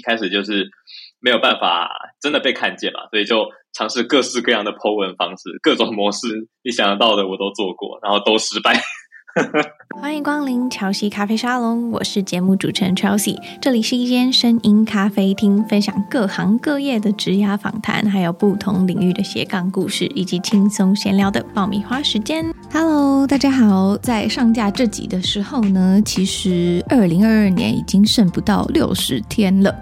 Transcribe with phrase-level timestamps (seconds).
[0.00, 0.70] 开始就是
[1.20, 1.90] 没有办法
[2.20, 8.72] 真的被看见嘛，所以就尝试各式各样的 po 文方式，各种模式，你想得到的我都做过，然后都失败。
[10.00, 22.52] 欢迎光临乔西咖啡沙龙，我是节目主持人 Chelsea，这里是一间声音咖啡厅，分享各行各业的职涯访谈，还有不同领域的斜杠故事，以及轻松闲聊的爆米花时间。
[22.72, 29.74] Hello，大家好，在上架这集的时候呢，其实二零二二年已经剩不到六十天了。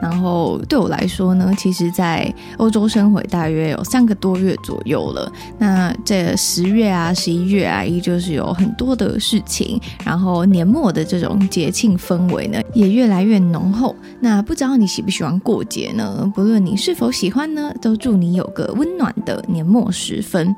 [0.00, 5.32] 然后对我来说呢，其实，在欧洲生活大约有三个多月左右了。
[5.58, 9.80] 那这十月啊、十一月啊，依旧是有很多的事情。
[10.04, 13.94] 然后年末的这种节庆氛围呢，也越来越浓厚。
[14.20, 16.30] 那不知道你喜不喜欢过节呢？
[16.34, 20.54] 不论你是否喜欢呢，都祝你有个温暖的年末时分。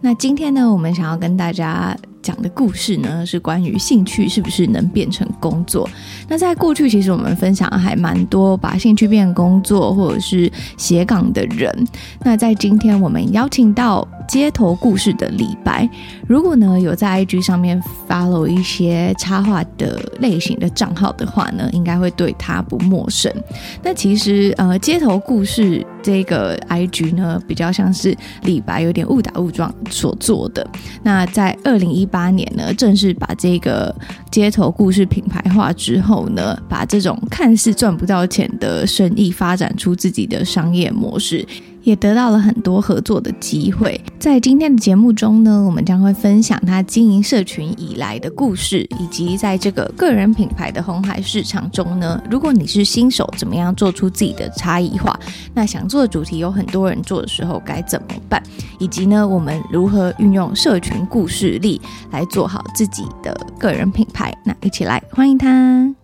[0.00, 5.88] 那今天呢，我们想要跟大家讲的故事呢，是关于兴趣是不是能变成工作。
[6.26, 11.86] 那在过去，其实我们分享还蛮多把兴趣变成工作，或者是斜杠的人。
[12.24, 15.86] 那在今天，我们邀请到街头故事的李白。
[16.26, 23.30] 如果呢有在 IG 上面 follow 一些插画的类型的账号的话呢，应该会对他不陌生。
[23.82, 30.66] 那其实呃，街头故事这个 IG 呢，比较像是李白有点误打误撞所做的。
[31.02, 33.92] 那在二零一八年呢，正式把这个
[34.30, 41.44] 街头故事品牌化之后呢，把这种看似赚不到钱的生意发展出自己的商业模式。
[41.84, 44.00] 也得到了很多合作的机会。
[44.18, 55.18] 在今天的节目中呢，我们将会分享他经营社群以来的故事，以及在这个个人品牌的红海市场中呢，如果你是新手，怎么样做出自己的差异化？
[55.54, 58.42] 那想做的主题有很多人做的时候该怎么办？
[58.80, 64.34] 以及呢，我们如何运用社群故事力来做好自己的个人品牌？
[64.44, 66.03] 那一起来欢迎他。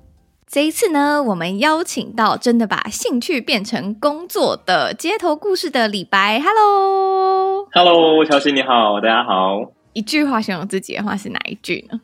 [0.53, 6.41] 这一次呢，我们邀请到真的把兴趣变成工作的街头故事的李白。
[6.41, 9.71] Hello，Hello，乔西你好，大家好。
[9.93, 12.01] 一句话形容自己的话是哪一句呢？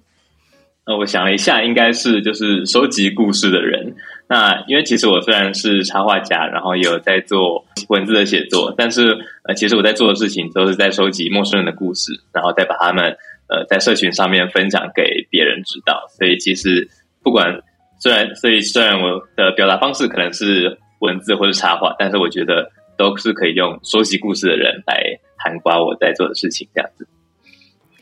[0.85, 3.97] 呃，我想了一下，应该是就是收集故事的人。
[4.29, 9.19] 那因为其实我虽然是插画家，然后也有在做文字的写作，但是
[9.49, 13.17] 呃，其实我在做的事情都是在收集陌生人的故事，然后再把他们
[13.49, 16.07] 呃在社群上面分享给别人知道。
[16.17, 16.89] 所以其实
[17.25, 17.61] 不管。
[17.99, 26.69] 虽然，所以虽然我的表达方式可能是文字或者插画，但是我觉得都是可以用收集故事的人来涵盖我在做的事情。
[26.75, 27.07] 这样子，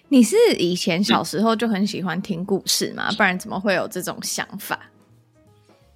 [0.08, 3.08] 你是以前小时候就很喜欢听故事吗？
[3.16, 4.78] 不然怎么会有这种想法？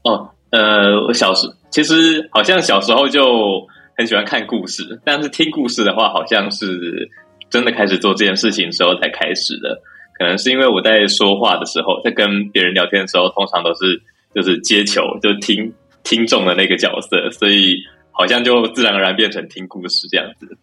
[0.02, 3.66] 哦，呃，我小时其实好像小时候就
[3.96, 7.10] 很喜欢看故事，但是听故事的话，好像是
[7.50, 9.82] 真的开始做这件事情的时候才开始的。
[10.18, 14.02] 可能是因为我在说话的时候，在跟别人聊天的时候，通常都是
[14.34, 17.76] 就是接球，就听听众的那个角色，所以
[18.10, 20.58] 好像就自然而然变成听故事这样子。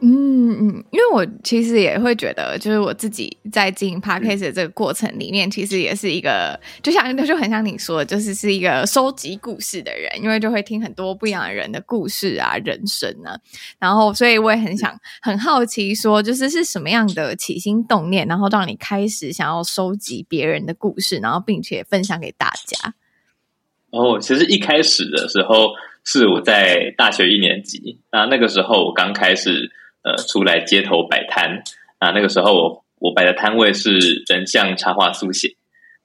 [0.00, 13.36] 嗯嗯，因为我其实也会觉得，就是我自己在经营 Podcast 的这个过程里面，其实也是一个，就像就很像你说的，就是是一个收集故事的人，因为就会听很多不一样的人的故事啊、人生啊，
[13.80, 22.94] 然后所以我也很想很好奇，说就是是什么样的起心动念，然后让你开始想要收集别人的故事，然后并且分享给大家。
[23.90, 25.70] 哦，其实一开始的时候
[26.04, 29.72] 是我在大学一年级，那那个时候我刚开始。
[30.02, 31.62] 呃，出来街头摆摊
[31.98, 35.56] 啊，那个时候我我摆的摊位是人像插画速写。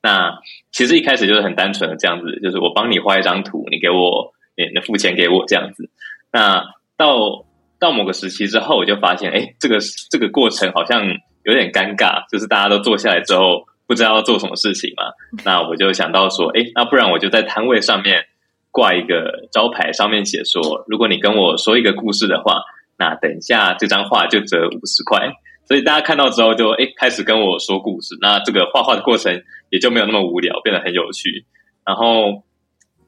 [0.01, 0.39] 那
[0.71, 5.89] 其实一开始就是很单纯的这样子，就是我帮你画一张图，你给我，你你付钱给我这样子。
[6.31, 6.65] 那
[6.97, 7.45] 到
[7.79, 9.77] 到某个时期之后，我就发现，哎，这个
[10.09, 11.05] 这个过程好像
[11.43, 15.03] 有点尴尬，就是大家都坐下来之后不知道要做什么事情嘛。
[15.45, 18.25] 那我就想到说，哎，那不然我就在摊位上面
[18.71, 22.63] 挂一个招牌，上面写说，如果你跟我说一个故事的话。
[22.97, 25.31] 那等一下，这张画就折五十块，
[25.67, 28.15] 所以大家看到之后就诶开始跟我说故事。
[28.21, 31.45] 那这个画画的过程也就没有那么无聊，变得很有趣。
[31.85, 32.43] 然后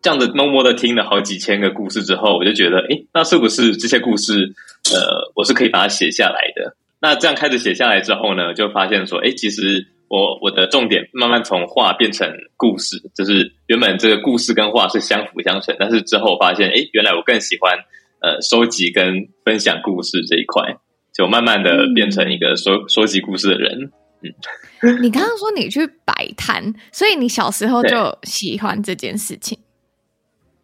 [0.02, 4.54] 这样子默默的听了好几千个故事之后，我就觉得，诶那是不是这些故事，
[4.94, 6.76] 呃，我是可以把它写下来的？
[7.00, 12.28] 那这样开始写下来之后呢，就发现说，诶其实我我的重点慢慢从画变成
[12.58, 17.78] 故事，就是原本这个故事跟画是相辅相成，但是之后发现，诶原来我更喜欢。
[18.26, 20.78] 呃，收集跟分享故事这一块，
[21.14, 23.92] 就慢慢的变成一个收收集故事的人。
[24.82, 29.60] 嗯， 你刚刚说你去摆摊，所以你小时候就喜欢这件事情？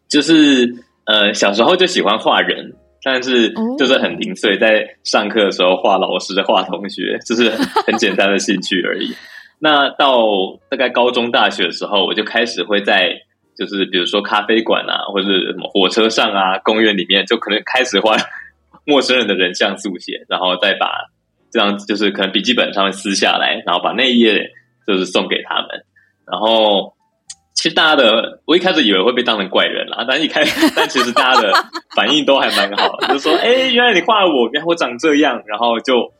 [0.08, 0.74] 就是
[1.04, 2.74] 呃，小时候就喜欢画人，
[3.04, 7.48] 但是就是很零碎，在上课的时候画老师、画同学，就是
[7.86, 9.14] 很简单的兴趣而已。
[9.60, 10.26] 那到
[10.68, 13.12] 大概高中、大学的时候，我就开始会在
[13.56, 18.16] 就是比如说咖啡馆啊，或者什么火车上啊，公园里面，就可能开始画
[18.84, 20.88] 陌生人的人像速写，然后再把
[21.50, 24.50] 这样就是可能笔记本上面撕下来，然后把那一页
[24.86, 25.68] 就是送给他们。
[26.26, 26.94] 然后
[27.54, 31.52] 其实大家的，我一开始以为会被当成怪人啦，但一开始，但其实大家的
[31.94, 36.12] 反应都还蛮好的，就是说，哎，原来你画了我，原来我长这样，然后就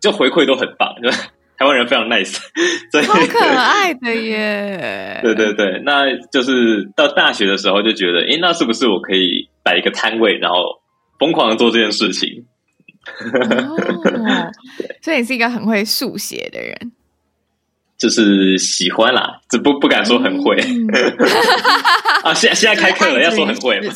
[0.00, 1.08] 就回馈都很棒，就
[1.58, 2.38] 台湾人非常 nice，
[3.06, 5.18] 好可爱的耶！
[5.24, 10.80] 对对对，那就是到大学的时候就觉得，诶，那是不是我可以摆一个摊位，然后
[11.18, 12.44] 疯狂的做这件事情？
[13.08, 13.76] 哦，
[15.02, 16.92] 所以你是一个很会速写的人，
[17.98, 20.56] 就是喜欢啦，只不不敢说很会。
[20.62, 20.86] 嗯、
[22.22, 23.92] 啊，现在现在开课了，要说很会吗？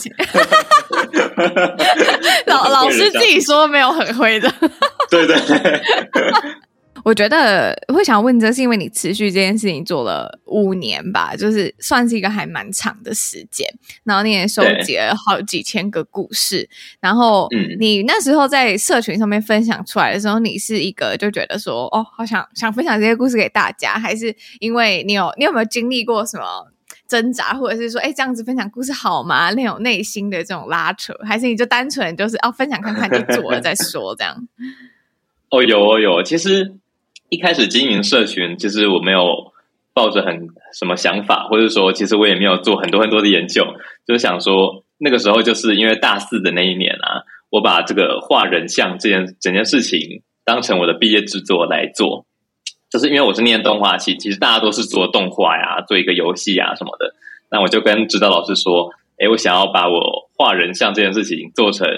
[2.46, 4.52] 老老师自己说没有很会的，
[5.08, 5.80] 对对对。
[7.04, 13.66] 我觉得我会想问这，是因为你持续这件事情做了五年吧，就是算是一个还蛮长的时间。
[14.04, 16.68] 然后你也收集了好几千个故事，
[17.00, 17.48] 然后
[17.80, 26.44] 你那时候在社群上面分享出来的时候，你是一个就觉得说，哦，好想想分享这些故事给大家，还是因为你有你有没有经历过什么
[27.08, 29.50] 挣扎，或者是说，哎，这样子分享故事好吗？
[29.54, 34.46] 那种内心的这种拉扯，还是你就单纯就是哦，分享看看你做了再说这样？
[35.50, 36.76] 哦，有哦有，其实。
[37.32, 39.54] 一开始经营社群，其实我没有
[39.94, 43.64] 抱着很什么想法，或者说，其实我也没有做很多很多的研究，
[44.06, 52.26] 就是想说，那个时候就是因为大四的那一年啊，我把这个画人像这件整件事情当成我的毕业制作来做，
[52.90, 57.14] 就是因为我是念动画系，其实大家都是做动画呀，做一个游戏啊什么的，
[57.50, 61.88] 那我就跟指导老师说，诶，我想要把我画人像这件事情做成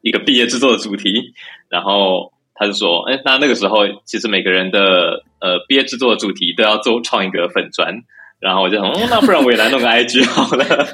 [0.00, 1.34] 一个毕业制作的主题，
[1.68, 2.31] 然后。
[2.62, 7.92] 他就说：“哎，那那个时候，其实每个人的呃毕业制作的主题都要做创一个粉砖，
[8.38, 10.64] 然后我就想，哦，那不然我也来弄个 IG 好了。
[10.64, 10.86] 啊”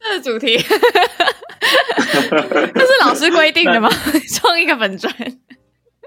[0.00, 0.62] 这是主题，这
[2.80, 3.90] 是老师规定的吗？
[4.40, 5.14] 创一个粉砖？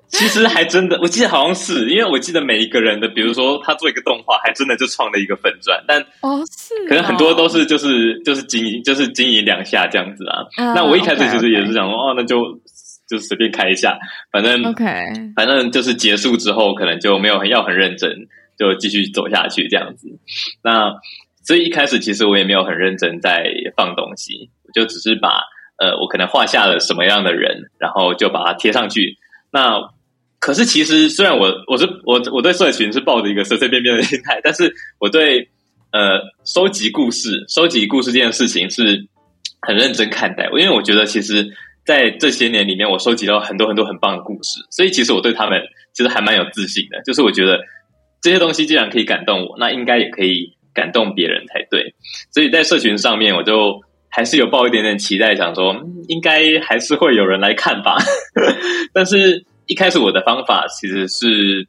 [0.08, 10.42] 其实还真的，我记得好像是，因为我记得每一个人的，比如说他做一个动画，还真的就创了一个粉砖，但哦是哦，可能很多都是就是就是经营就是经营两下这样子啊。
[10.58, 12.12] Uh, 那我一开始其实也是想说，okay, okay.
[12.12, 12.60] 哦，那就。
[13.10, 13.98] 就随便开一下，
[14.32, 14.86] 反正 OK，
[15.36, 20.08] 反正就是结束之后，可能就没有很要很认真，就继续走下去这样子。
[20.64, 20.94] 那
[21.44, 25.42] 所以一开始其实我也没有很认真在放东西，我就只是把
[25.80, 29.18] 呃我可能画下了什么样的人，然后就把它贴上去。
[29.52, 29.90] 那
[30.40, 35.50] 可是其实虽然我我是我我对社群是抱着一个随随便便的心态，但是我对
[35.92, 39.08] 呃收集故事、收集故事这件事情是
[39.62, 40.46] 很认真看待。
[40.54, 41.52] 因为我觉得其实。
[41.90, 45.60] 在这些年里面，我收集到很多很多很棒的故事，所以其实我对他们
[45.92, 47.02] 其实还蛮有自信的。
[47.02, 47.60] 就是我觉得
[48.22, 51.96] 这些东西既然可以感动我，那应该也可以感动别人才对。
[52.30, 57.98] 所以在社群上面，我就还是有抱一点点期待，想说应该还是会有人来看吧。
[58.94, 61.68] 但是一开始我的方法其实是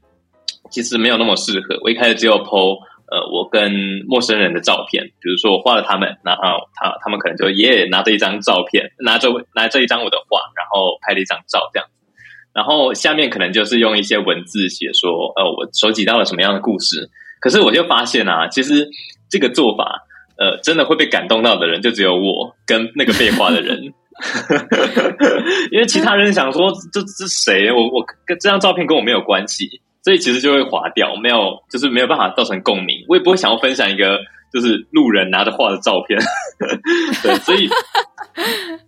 [0.71, 2.90] 其实没有那么适合，我一开始只有 po。
[3.11, 3.73] 呃，我跟
[4.07, 6.43] 陌生人的照片，比如说我画了他们，然后
[6.75, 11.89] 他他们可能就也拿着一张照片，拿着拿着一张我的画，然后拍了一张照这样，
[12.55, 17.11] 然后下面可能就是用一些文字写说，呃，我收集到了什么样的故事。
[17.41, 18.89] 可是我就发现啊，其实
[19.29, 20.03] 这个做法，
[20.39, 23.83] 呃，真的会被感动到的人就只有我跟那个被画的人，
[25.73, 27.73] 因为其他人想说这这是谁？
[27.73, 29.81] 我我跟这张照片跟我没有关系。
[30.03, 33.05] 所以其实就会划掉，没有，就是没有办法造成共鸣。
[33.09, 34.21] 我也不会想要分享一个
[34.53, 36.19] 就是路人拿着画的照片，
[37.23, 37.69] 对，所以，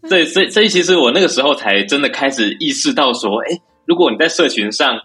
[0.09, 5.01] 所以，所以，所以，其实我那个时候才真的开始意识到说，哎，如果你在社群上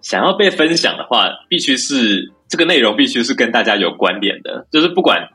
[0.00, 4.66] 想要被分享的话，必须是这个内容必须是跟大家有关联的。
[4.72, 5.28] 就是不管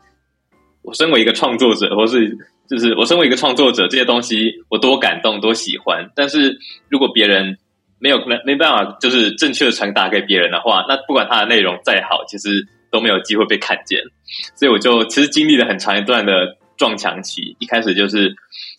[0.81, 2.35] 我身为一个创作者，或是
[2.67, 6.57] 就是我身为一个创作者，这些东西我多感动、多喜欢，但是
[6.89, 7.59] 如果别人。
[7.99, 13.99] 没有没没办法，就是正确的传达给别人的话，那不管它的内容再好，其实都没有机会被看见。
[14.55, 18.35] 所以我就其实经历了很长一段的撞墙期，一开始就是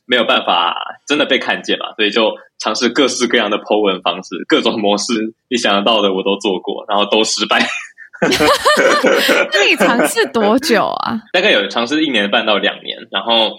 [0.06, 5.14] 没有办法真的被看见嘛，所以就尝试各式各样的 po 文方式，各种模式，
[5.48, 7.58] 你想得到的我都做过，然后都失败。
[9.52, 11.22] 那你尝试多久啊？
[11.32, 13.56] 大概有尝试一年半到两年，然后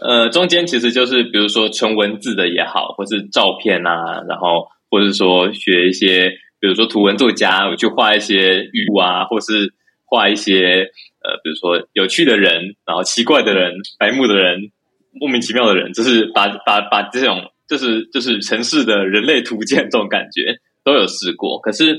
[0.00, 4.68] 呃，中间其实就是比如说纯文字的也好，或是照片啊，然后。
[4.92, 6.28] 或者说学一些，
[6.60, 9.72] 比如说图文作家，我去画一些语物啊，或是
[10.04, 10.90] 画一些
[11.24, 14.70] 呃，比如说有趣的人，然后奇怪的人、白目的人、
[15.12, 21.98] 莫名其妙的人，就是把把把这种就是就是城市的人类图鉴这种感觉都有试过，可是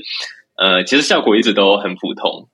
[0.56, 2.48] 呃，其实效果一直都很普通。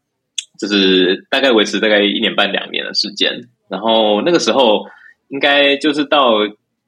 [0.58, 3.48] 就是大概维持大概一年半两年的时间。
[3.70, 4.84] 然后那个时候
[5.28, 6.34] 应该就是到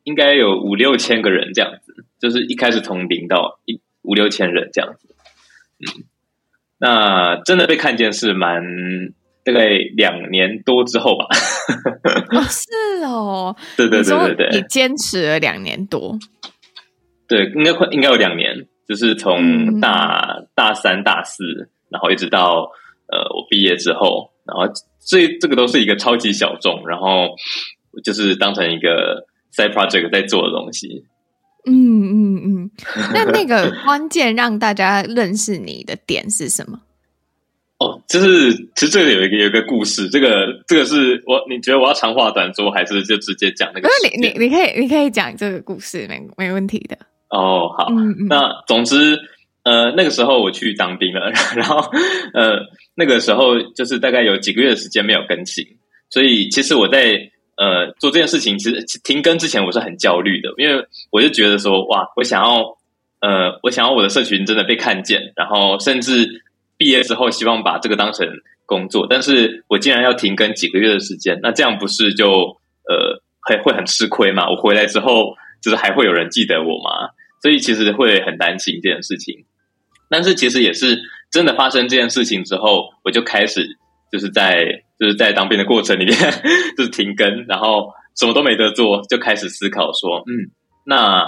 [0.05, 1.73] 应该有五六千个人这样，
[2.23, 5.09] 就是一开始从零到一五六千人这样子。
[5.81, 6.05] 嗯，
[6.79, 8.63] 那真的被看见是蛮
[9.45, 11.27] 大概两年多之后吧。
[12.31, 16.17] 哦， 是哦，对对对对对，你坚持了两年多。
[17.27, 21.43] 对，应该快应该有两年，就是从大、嗯、大三、大四，
[21.89, 22.71] 然后一直到
[23.09, 24.73] 呃我毕业之后，然后
[25.05, 27.31] 这这个都是一个超级小众，然后
[28.05, 31.05] 就是当成一个 side project 在做的东西。
[31.67, 32.71] 嗯嗯嗯，
[33.15, 36.81] 那那个关键让大家认识你的点是什么？
[37.79, 43.89] 哦，就是其实这个有一个有一个故事，这个这个是我你觉得我要长话短说，还是就直接讲那个？
[44.05, 46.97] 你你你可以你可以讲这个故事，没没问题的。
[47.29, 49.19] 哦，好，嗯嗯，那总之，
[49.65, 51.79] 呃，那个时候我去当兵了， 然后，
[52.35, 52.59] 呃，
[52.95, 55.65] 那个时候就是大概有几个月的时间没有更新，
[56.11, 57.19] 所以其实我在
[57.63, 62.77] 呃做这件事情，其实停更之前我是很焦虑的，因为我就觉得说，哇，我想要，
[63.21, 66.43] 呃，我想要我的社群真的被看见，然后甚至
[66.77, 68.27] 毕业之后希望把这个当成
[68.67, 72.27] 工作，但是我竟然要停更几个月的时间，那这样不是就
[72.89, 74.51] 呃会会很吃亏吗？
[74.51, 77.11] 我回来之后，就是还会有人记得我吗？
[77.43, 79.45] 所以其实会很担心这件事情，
[80.09, 81.01] 但是其实也是
[81.31, 83.79] 真的发生这件事情之后，我就开始
[84.13, 86.17] 就是在就是在当兵的过程里面
[86.79, 90.55] 就是停更，然后什么都没得做，就开始思考说，嗯，
[90.87, 91.25] 那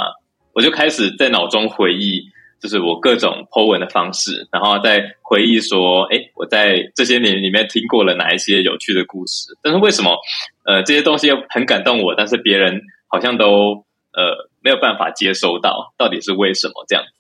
[0.53, 2.29] 我就开始在脑中回忆，
[2.61, 10.17] 就是我各种 po 文的方式，然后再回忆说，哎，我在这些年里面听过了哪一些有趣的故事，但是为什么
[10.65, 14.49] 呃这些东西又很感动我，但是别人好像都呃。
[14.65, 17.13] 没有办法接收到，到底是为什么这样子？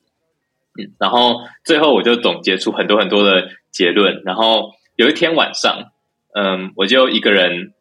[0.80, 4.22] 嗯，然后最后我就总结出很多很多的结论。
[4.24, 5.92] 然后有一天晚上，
[6.34, 7.72] 嗯，我就一个人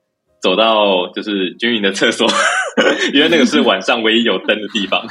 [0.42, 2.28] 走到就是军营的厕所，
[3.14, 5.06] 因为那个是晚上唯一有灯的地方。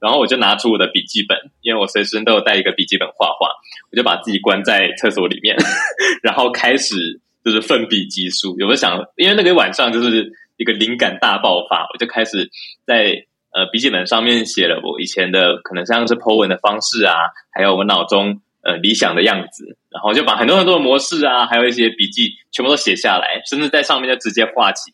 [0.00, 3.48] 然后我就拿出我的笔记本，因为我随身都有带一个笔记本画画，
[3.90, 5.56] 我就把自己关在厕所里面，
[6.22, 8.56] 然后开始就是奋笔疾书。
[8.58, 9.04] 有没有想？
[9.16, 12.50] 因为那个晚上就是一个灵感大爆发，我就开始
[12.86, 13.24] 在。
[13.50, 17.14] 呃，笔记本上面写了我以前的可能像是 po 文的方式啊，
[17.50, 24.92] 还有我脑中呃理想的样子，然后就把很多很多的模式啊，还有一些笔记全部都写下来，甚至在上面就直接画起，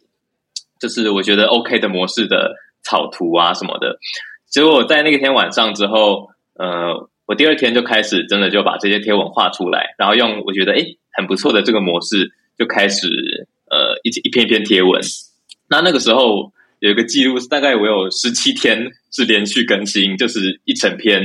[0.78, 2.54] 就是我觉得 OK 的模式的
[2.84, 3.98] 草图啊什么的。
[4.46, 13.08] 结果在那天晚上之后，呃，我第二天就开始真的就把这些贴文画出来，然后用我觉得诶很不错的这个模式就开始
[13.68, 15.02] 呃一一篇一篇贴文。
[15.68, 16.52] 那那个时候。
[16.80, 21.22] 有一个记录是大概我有十七天是连续更新，就是一整篇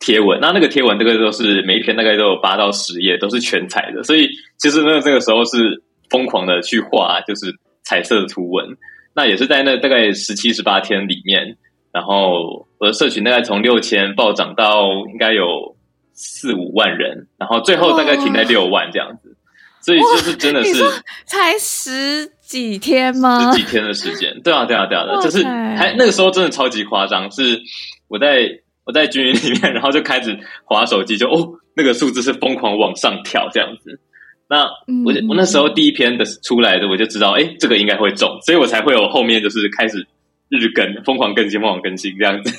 [0.00, 0.40] 贴文。
[0.40, 4.02] 那那个贴文，这个都是每一篇大概都有八到十页，都是全彩的。
[4.02, 4.28] 所以
[4.58, 7.54] 其实呢，这个时候是疯狂的去画，就是
[7.84, 8.76] 彩色的图文。
[9.14, 11.56] 那也是在那大概十七十八天里面，
[11.92, 15.76] 然后我的社群大概从六千暴涨到应该有
[16.12, 19.36] 四五万人，然后最后大概停在六万这样子。
[19.82, 20.74] 所以就是真的是
[21.24, 23.50] 才十几天吗？
[23.50, 27.30] 十几天的时间，对啊，对啊，对啊，对啊，就是还那个时候真的超级夸张。
[27.30, 27.60] 是
[28.06, 34.00] 我在我在军营里面， 然后就开始划手机，就哦，那个数字是疯狂往上跳这样子。
[34.48, 34.64] 那
[35.04, 40.04] 我我那时候第一篇的出来的，我就知道，哎，这个应该会中，所以我才会有后面就是开始
[40.48, 42.52] 日更，疯狂更新，疯狂更新这样子。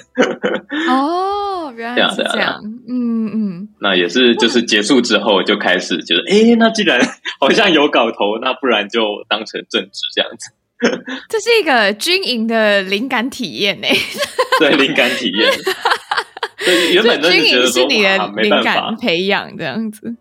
[0.89, 3.67] 哦，原来是这样，嗯嗯。
[3.81, 6.97] 那也是，就是结束之后就开始就是，哎，那既然
[7.41, 10.51] 好像有搞头，那不然就当成正职这样子。
[11.29, 13.87] 这是一个军营的灵感体验呢。
[14.59, 15.47] 对，灵感体验。
[16.65, 20.15] 对，原本真的觉得说，你的灵感培养这样子。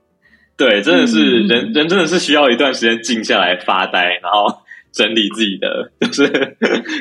[0.57, 6.57] 对，真的是人，人真的是需要一段时间静下来发呆，然后整理自己的， 就是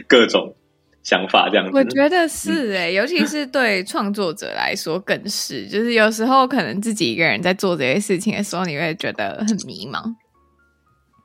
[0.08, 0.56] 各种。
[1.02, 10.04] 想法这样子，我觉得是哎、欸，尤其是对创作者来说更是，就是有时候可能自己一个人在做这些事情的时候，你会觉得很迷茫。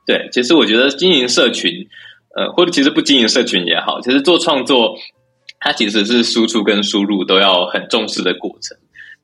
[0.07, 1.69] 对，其实我觉得经营社群，
[2.35, 4.95] 呃，或者其实不经营社群也好，其实做创作，
[5.65, 8.77] 它其实是输出跟输入都要很重视的过程。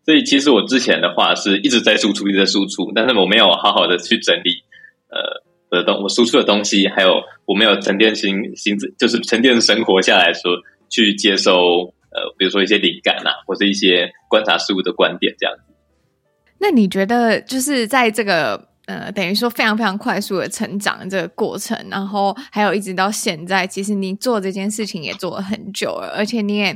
[0.03, 4.63] 所以其实我之前的话是一直在输出，一直在输出，但是我没有好好的去整理，
[5.07, 5.43] 呃。
[5.71, 10.51] 的东，我输出的东西，还有我没有沉淀心心智，就是沉淀生活下来说，
[10.89, 15.73] 去接收呃，比如说一些灵感啊，或者一些观察事物的观点这样子。
[16.59, 26.73] 那你觉得，就是在这个呃，等于说非常非常快速的成长这个过程，然后还有一直到现在，其实你做这件事情也做了很久了，而且你也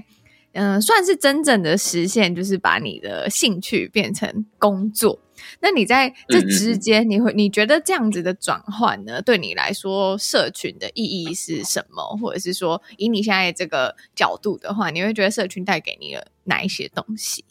[0.54, 5.20] 嗯、呃，算是真正的实现，就是把你的兴趣变成工作。
[5.60, 12.18] 那你在这之间，你会你觉得这样子的转换呢，对你来说，社群的意义是什么？
[12.22, 17.44] 或者是说，以你现在这个角度的话，你会觉得社群带给你了哪一些东西？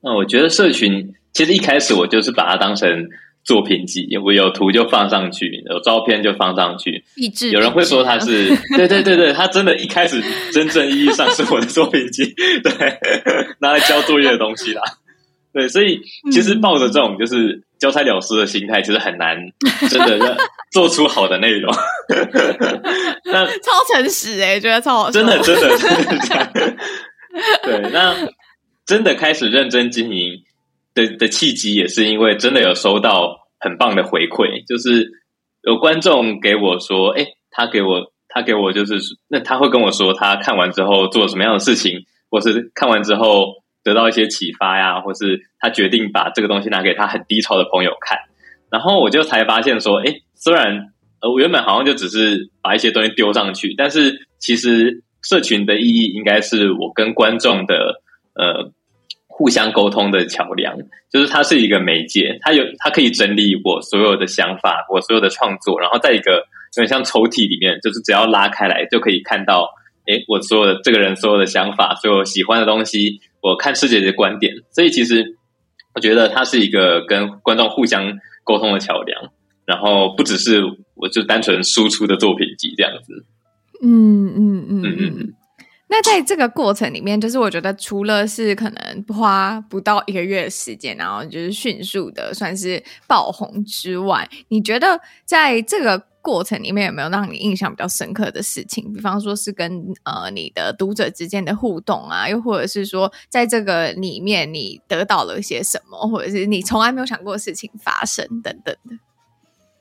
[0.00, 2.88] 那我觉得社群其实一开始我就是把它当成。
[3.44, 7.04] 作品集，我有图就放上去，有照片就放上去。
[7.52, 10.22] 有人会说他是，对对对对，他真的一开始
[10.52, 12.34] 真正意义上是我的作品集，
[12.64, 12.72] 对，
[13.60, 14.82] 拿来交作业的东西啦。
[15.52, 16.00] 对，所以
[16.32, 19.36] 其实抱着这种就是交差了事的心态，其实很难
[19.88, 20.36] 真的
[20.72, 21.72] 做出好的内容。
[23.26, 26.76] 那超诚实哎、欸，觉得超好，真的真的真的。
[27.62, 28.16] 对，那
[28.86, 30.42] 真的开始认真经营。
[30.94, 35.10] 的的契机也是因为真的有收到很棒的回馈，就是
[35.62, 38.98] 有观众给我说，哎，他给我他给我就是
[39.28, 48.18] 那他会跟我说他看完之后做了什么样的事情，或是看完之后得到一些启发呀，或是他决定把这个东西拿给他很低潮的朋友看，
[48.70, 58.00] 然后我就才发现说，哎，虽然呃我原本好像就只是把一些东西丢上去，但是其实社群的意义应该是我跟观众的
[58.34, 58.72] 呃。
[59.36, 60.76] 互相沟通的桥梁，
[61.10, 69.68] 就是它是一个媒介，它有它可以整理我所有的想法，我所有的创作，然后在一个有点像抽屉里面，就是只要拉开来就可以看到，
[70.06, 74.54] 诶，我所有的这个人所有的想法，所有喜欢的东西，我看世界的观点。
[74.70, 75.36] 所以其实
[75.96, 79.32] 我觉得它是一个跟观众互相沟通的桥梁，
[79.66, 80.62] 然后不只是
[80.94, 83.26] 我就单纯输出的作品集这样子。
[83.82, 85.34] 嗯嗯嗯嗯嗯。
[85.96, 98.92] 那在这个过程里面，就是我觉得除了是可能花不到一个月的时间，然后就是迅速的算是爆红之外，你觉得在这个过程里面有没有让你印象比较深刻的事情？
[98.92, 108.96] 比方说是跟呃你的读者之间的互动啊，又或者是说在这个里面你得到了一些什么，或者是你从来没有想过事情发生等等的。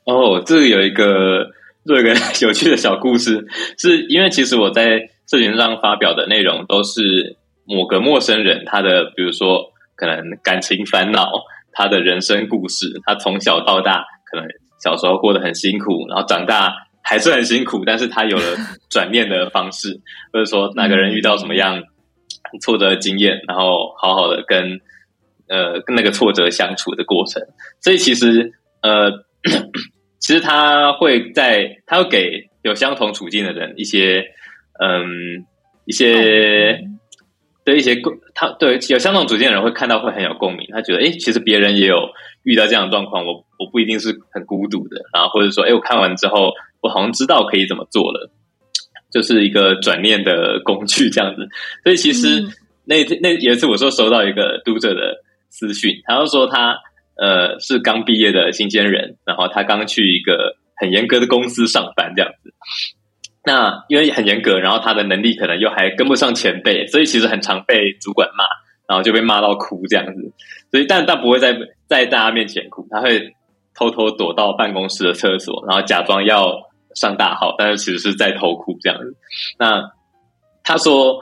[0.06, 1.48] 哦，这个有一个
[1.88, 3.48] 做一个 有趣的小故事，
[3.80, 5.10] 是因为其实我在。
[5.30, 11.32] 社群上发表的内容都是某个陌生人他的，比如说可能感情烦恼，
[11.72, 14.46] 他的人生故事，他从小到大可能
[14.84, 18.44] 小时候过得很辛苦，然后长大还是很辛苦，但是他有了
[18.90, 20.02] 转念的方式，
[20.34, 21.82] 或者说哪个人遇到什么样
[22.62, 24.82] 挫折的经验，然后好好的跟
[25.48, 27.42] 呃跟那个挫折相处的过程。
[27.80, 29.10] 所以其实呃，
[30.20, 34.26] 其实他会在他会给有相同处境的人一些。
[34.80, 35.46] 嗯，
[35.86, 36.82] 一些
[37.64, 42.10] 对一些共，他对有相同处境的人会看到会很有共鸣，他觉得哎，其实别人也有
[42.44, 48.32] 遇到这样的状况，我我不一定是很孤独的，然后或者说哎，我看完之后，我好像知道可以怎么做了，
[49.12, 51.48] 就是一个转念的工具这样子。
[51.84, 52.44] 所以其实
[52.86, 56.78] 那天那有一次我说收到一个读者的私讯，他就说他
[57.16, 62.54] 呃是刚毕业的新鲜人，然后他刚去一个很严格的公司上班这样子。
[63.46, 68.46] 那因为很严格，然后他的能力可能又还跟不上前辈，所以其实很常被主管骂，
[68.88, 70.32] 然后就被骂到哭这样子。
[70.72, 73.34] 所以但但不会在在大家面前哭，他会
[73.76, 79.16] 偷偷躲到办公室的厕所，然后假装要上大号，但是其实是在偷哭这样子。
[79.58, 79.92] 那
[80.64, 81.22] 他说，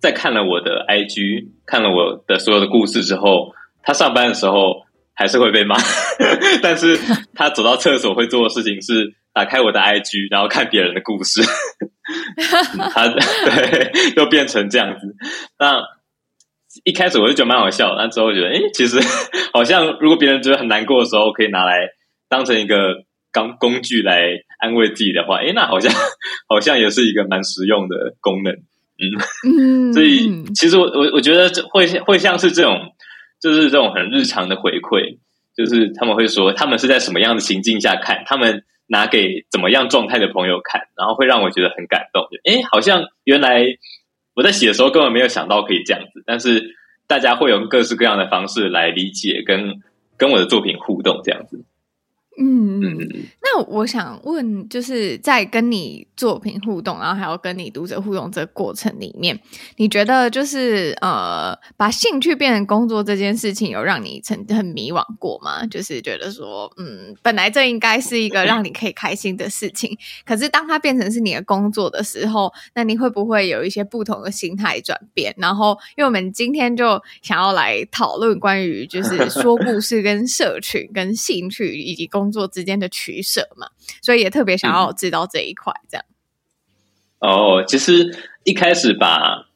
[0.00, 4.86] 在看了我的 IG，看了我的所有的故事之后，他上班的时候
[5.20, 5.76] 还是会被骂，
[6.64, 6.98] 但是
[7.34, 9.14] 他走到厕所会做的事情是。
[9.32, 11.40] 打开我的 IG，然后看别人的故事，
[12.92, 15.14] 他 对，就变成这样子。
[15.56, 15.80] 那
[16.82, 18.98] 一开始我就觉得蛮好笑，那之后觉得，哎，其实
[19.54, 21.90] 好像如果别人觉得很难过的时候，可以拿来
[22.28, 24.20] 当成一个刚工具来
[24.58, 25.92] 安慰自己的话，哎，那好像
[26.48, 28.52] 好像也是一个蛮实用的功能。
[29.46, 32.76] 嗯，所以其实我我我觉得会会像是这种，
[33.40, 35.18] 就是这种很日常的回馈，
[35.56, 38.64] 就是他们会说他们是在什么样的情境下看他们。
[38.92, 42.26] 拿给怎么样状态的朋友看，然后会让我觉得很感动。
[42.42, 43.64] 诶，好像原来
[44.34, 46.74] 我在写的时候根本没有想到可以这样子，但是
[47.06, 49.80] 大家会用各式各样的方式来理解跟
[50.16, 51.64] 跟我的作品互动，这样子。
[52.42, 52.96] 嗯嗯，
[53.42, 59.38] 那我想问，就是在跟你作品互动，然后还有跟你读者互动这个过程里面，
[59.76, 65.66] 你觉得就是呃，把兴趣变成工作这件事情，有让你曾经很迷惘过吗？
[65.66, 75.34] 就是觉得说，嗯，本来这应该是一个让你可以开心的事情，可是当它变成是你的工作的时候，那你会不会有一些不同的心态转变？
[75.36, 82.29] 然后，因为我们今天就想要来讨论关于就是说故事跟社群跟兴趣以及工。
[82.30, 83.68] 做之间的取舍嘛，
[84.02, 85.72] 所以也特别想要知道这一块。
[85.88, 86.04] 这样、
[87.20, 89.46] 嗯、哦，其实一开始把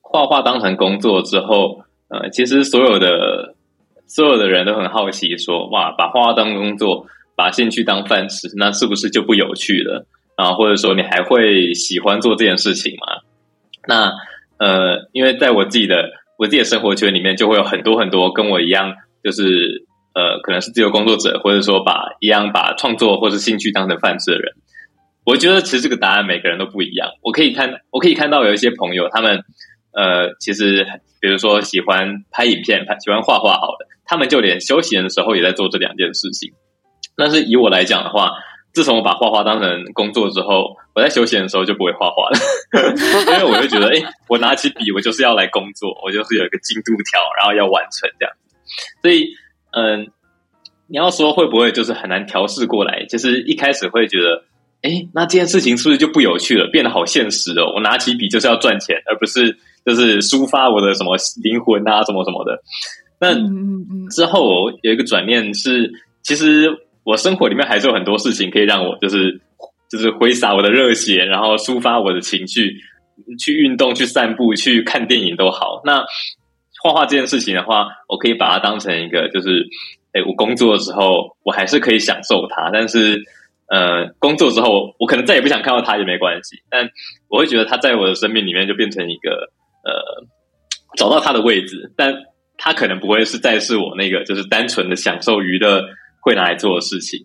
[0.00, 3.54] 画画当成工作之后，呃，其实所有的
[4.06, 10.06] 所有的人都很好奇说，哇，把画画当工作，把兴趣当饭吃，那是不是就不有趣了？
[10.36, 13.22] 啊，或者说你还会喜欢做这件事情吗？
[13.88, 14.12] 那
[14.58, 19.75] 呃，因为在我自己的我自己的生活圈里面，就会有很多很多跟我一样，就是
[20.16, 24.54] 呃，可能是自由工作者，或者说把一样把创作或是兴趣当成饭吃的人。
[25.26, 27.10] 我觉得其实这个答案每个人都不一样。
[27.20, 29.44] 我可以看，我可以看到有一些朋友，他们
[29.92, 30.86] 呃，其实
[31.20, 36.52] 比如说喜欢拍影片、拍喜欢画画，好的，他们就连休闲的时候也在做这两件事情。
[37.14, 38.38] 但是以我来讲的话，
[38.72, 42.38] 自从我把画画当成工作之后，我在休闲的时候就不会画画了，
[43.32, 48.34] 因为我会觉得，哎、我拿起笔，我就是要来工作，我就是有一个进度条，然后要完成这样。
[49.02, 49.28] 所以，
[49.76, 50.08] 嗯，
[50.88, 53.04] 你要说会不会就是很难调试过来？
[53.04, 54.44] 就是一开始会觉得，
[54.80, 57.74] 哎、欸，那这件事情是不是就不有趣了，变得好现实哦？
[57.74, 62.62] 我拿起笔就是要赚钱，而不是就是抒发我的什么灵魂啊，什么什么的。
[63.20, 63.34] 那
[64.10, 66.82] 之后我有一个转念是，其实。
[67.06, 69.40] 我生活里面还是有很多事情可以让我就是
[69.88, 72.80] 就是挥洒我的热血，然后抒发我的情绪，
[73.38, 75.82] 去运动、去散步、去看电影都好。
[75.84, 76.04] 那
[76.86, 79.66] 画画这件事情的话，我可以把它当成一个，就是
[80.12, 83.22] 哎，我工作的时候我还是可以享受它，但是
[83.68, 86.62] 呃，工作之后我可能再也不想看到它也没关系。
[86.70, 86.88] 但
[87.28, 89.50] 我会觉得它在我的生命里面就变成一个
[89.84, 90.26] 呃，
[90.96, 92.14] 找到它的位置，但
[92.56, 95.84] 它可能不会是再是我那个就是单纯的享受娱乐。
[96.26, 97.20] 会拿来做的事情，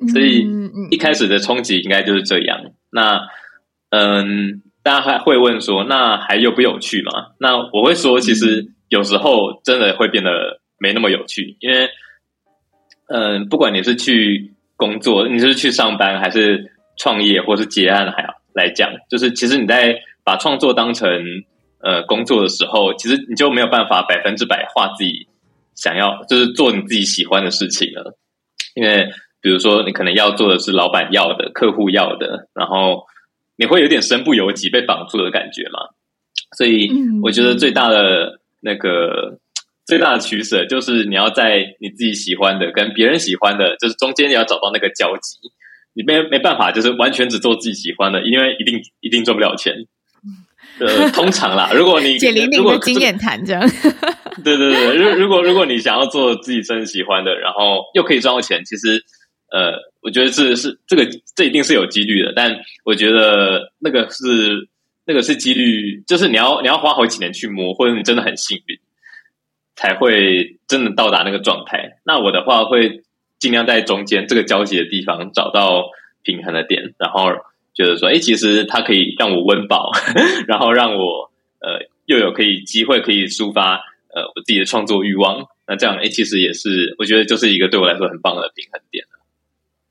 [0.00, 0.46] 嗯，所以
[0.92, 2.60] 一开始的冲击应该就是这样。
[2.88, 3.20] 那，
[3.90, 7.28] 嗯，大家还会问说，那还有不有趣吗？
[7.38, 11.88] 那我会说，其实有时候真的会变得没那么有趣，因为，
[13.08, 21.08] 嗯，不管你是去工作，你是去上班，还是创业，或是结案，还要来讲，就是其实你在把创作当成
[21.80, 25.28] 呃工作的时候，其实你就没有办法百分之百画自己。
[25.74, 28.18] 想要就是做你自己喜欢的事情了，
[28.74, 29.08] 因为
[29.40, 33.06] 比如说你可能要做的是老板要的、客户要的，然后
[33.56, 35.78] 你会有点身不由己、被绑住的感觉嘛。
[36.56, 36.90] 所以
[37.22, 39.38] 我觉得最大的那个
[39.86, 45.38] 最大的取舍就是你要在你自己喜欢的跟别人喜欢的，就是中间你要找到那个交集。
[45.94, 49.74] 你没没办法，就是完全只做自己喜欢的，因为一定一定赚不了钱。
[50.78, 53.60] 呃， 通常啦，如果你解铃铃的经验谈这样，
[54.42, 59.04] 对对对，如如果如果你想要做自己真喜欢的，然后又可以赚到钱，其实
[59.52, 64.68] 呃，我觉得是是这个这一定是有几率的，但我觉得那个是
[65.06, 68.78] 那个是几率，就是你要你要花好几年去摸，或者你真的很幸运，
[69.76, 71.98] 才会真的到达那个状态。
[72.04, 73.02] 那我的话会
[73.38, 75.90] 尽量在中间这个交集的地方找到
[76.22, 77.32] 平衡的点，然后。
[77.74, 79.90] 觉得说，哎，其实它可以让我温饱，
[80.46, 83.76] 然后让我呃又有可以机会可以抒发
[84.12, 85.46] 呃我自己的创作欲望。
[85.66, 89.21] 那这样，哎，其实也是我觉得就是一个对我来说很棒的平衡点了。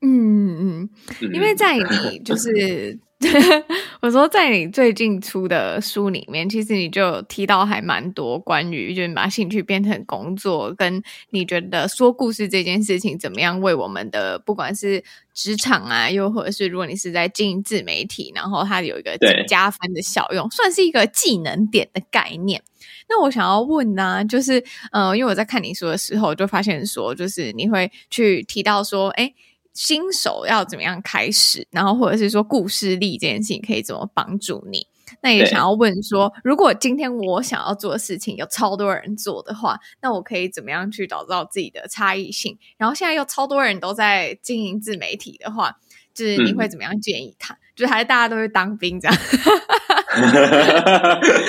[0.02, 0.90] 嗯嗯，
[1.32, 2.98] 因为在你就是。
[4.02, 22.60] 我说，在你最近出的书里面，其实你就提到还蛮多关于，就是把兴趣变成工作，跟你觉得说故事这件事情怎么样为我们的不管是职场啊，又或者是如果你是在经营自媒体，然后它有一个加分的效用，算是一个技能点的概念。
[23.08, 29.32] 那我想要问呢、啊，就是呃，因为我在看你书的时候，就发现说，就是你会去提到说，哎。
[29.74, 31.66] 新手要怎么样开始？
[31.70, 34.86] 然后或者是说故事力这件事情可以怎么帮助你？
[35.20, 42.58] 那也想要问说，如果今天我想要做的事情有超多人做的话，那我可以怎么样去找到自己的差异性？
[42.78, 45.76] 然后现在又超多人都在经营自媒体的话，
[46.14, 47.52] 就是你会怎么样建议他？
[47.52, 49.16] 嗯、就是还是大家都是当兵这样？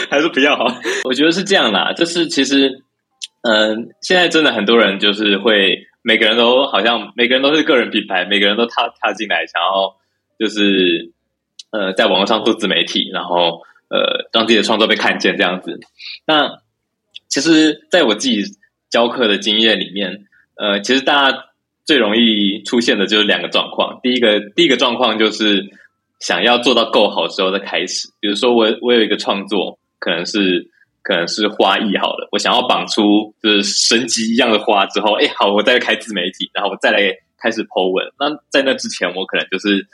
[0.09, 0.65] 还是比较好？
[1.07, 2.83] 我觉得是这样啦，就是其实，
[3.43, 5.87] 嗯、呃，现在真的很多人就是会。
[6.03, 9.95] 每个人都好像每个人都是个人品牌，每个人都踏踏进来，想要
[10.37, 11.13] 就是
[11.71, 15.79] 呃，在网络上做自媒体，然后呃，让自己的创作被看见这样子。
[16.27, 16.59] 那
[17.29, 18.43] 其实，在我自己
[18.89, 20.25] 教课的经验里面，
[20.57, 21.45] 呃，其实大家
[21.85, 24.01] 最容易出现的就是两个状况。
[24.03, 25.71] 第一个，第一个状况就是
[26.19, 28.09] 想要做到够好之后再开始。
[28.19, 30.72] 比如说，我我有一个创作，可能是。
[31.03, 36.99] 可能是花艺好了，我想要绑出就是神级一样的花之后，哎，好，我再开自媒体，然后我再来
[37.37, 38.09] 开始 po 文。
[38.17, 39.85] 那在那之前，我可能就是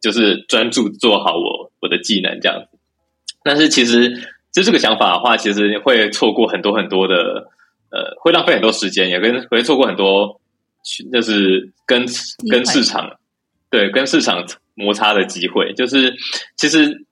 [0.00, 2.78] 就是专注做好我我的技能这样子。
[3.42, 4.08] 但是其实
[4.52, 7.48] 就这个想法的话，其实会错过很多很多的，
[7.90, 10.40] 呃，会浪费很多时间，也跟会错过很多，
[11.12, 12.06] 就是跟
[12.48, 13.18] 跟市场
[13.70, 15.74] 对跟市场摩擦的机会。
[15.74, 16.14] 就是
[16.56, 17.04] 其实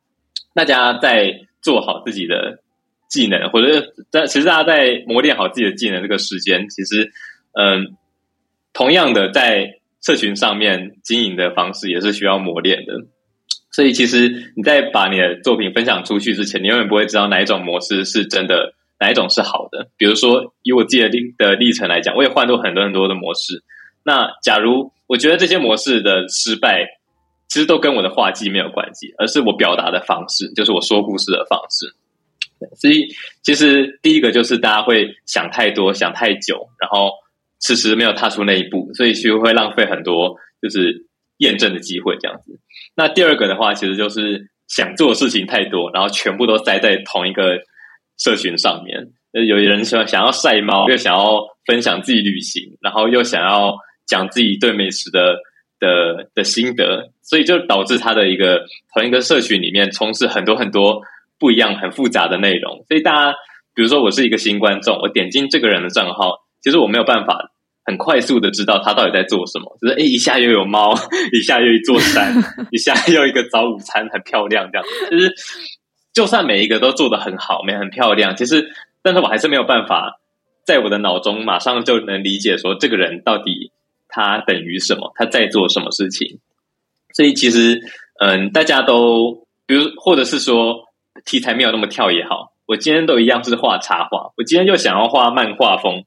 [0.54, 2.61] 大家在做好自己的。
[3.12, 7.12] 技能，或者在其实大家在磨练好自己的技能这个时间，其实
[7.52, 7.94] 嗯，
[8.72, 12.94] 同样的在社群上面经营的方式也是需要磨练的。
[13.70, 19.88] 所以其实你在把你的作品分享出去之前，你永远不会知道哪一种模式是真的，哪一种是好的。
[19.98, 23.62] 比如说以我自己的历的历程来讲，我也换过很多很多的模式。
[24.04, 26.86] 那假如我觉得这些模式的失败，
[27.48, 31.94] 其实都跟我的画技没有关系，而是我表达的方式，就是我说故事的方式。
[32.76, 33.08] 所以
[33.42, 37.12] 其实第一个就是大家会想太多，想太久，然后
[37.60, 41.06] 迟迟没有踏出那一步，所以其实会浪费很多就是
[41.38, 42.58] 验证的机会这样子。
[42.94, 47.60] 那第二个的话，其实就是想做的事情太多，然后全部都塞在同一个
[48.18, 49.12] 社群上面。
[49.32, 53.74] 有人说想要晒猫，又想要分享自己旅行，然后又想要
[54.06, 55.36] 讲自己对美食的
[55.78, 61.00] 的的心得，所以就导致他的一个同一个社群里面充斥很多很多
[61.42, 62.84] 不一样、很复杂的内容。
[62.86, 63.36] 所以大家，
[63.74, 67.50] 比如说我是一个新观众，我点进这个人的账号，其实我没有办法。
[67.84, 70.94] 很快速的知道他到底在做什么，就是诶，一下又有猫，
[71.34, 72.32] 一下又一座山，
[72.70, 75.10] 一下又一个早午餐，很漂亮，这样子。
[75.10, 75.34] 就是
[76.12, 78.70] 就算每一个都做得很好，没很漂亮，其实，
[79.02, 80.20] 但是我还是没有办法
[80.64, 83.72] 在我的脑中马上就能理解说这个人到底
[84.08, 86.38] 他等于什么，他在做什么事情。
[87.16, 87.80] 所以其实，
[88.20, 90.84] 嗯，大家都，比如或者是说
[91.24, 96.04] 题材没有那么跳也好，我今天都一样是画插画，我今天又想要画漫画风。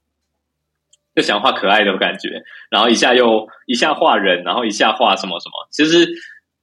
[1.15, 6.13] 就想画可爱的感觉，然后一下又一下画人，然后一下画什么什么，其实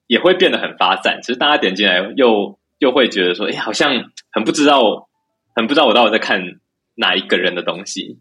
[0.07, 1.21] 也会变得很发散。
[1.23, 5.09] 其实大家点进来又又会觉得说，哎，好像很不知道，
[5.57, 6.61] 很不知道我到底在看
[6.97, 8.19] 哪一个人的东西。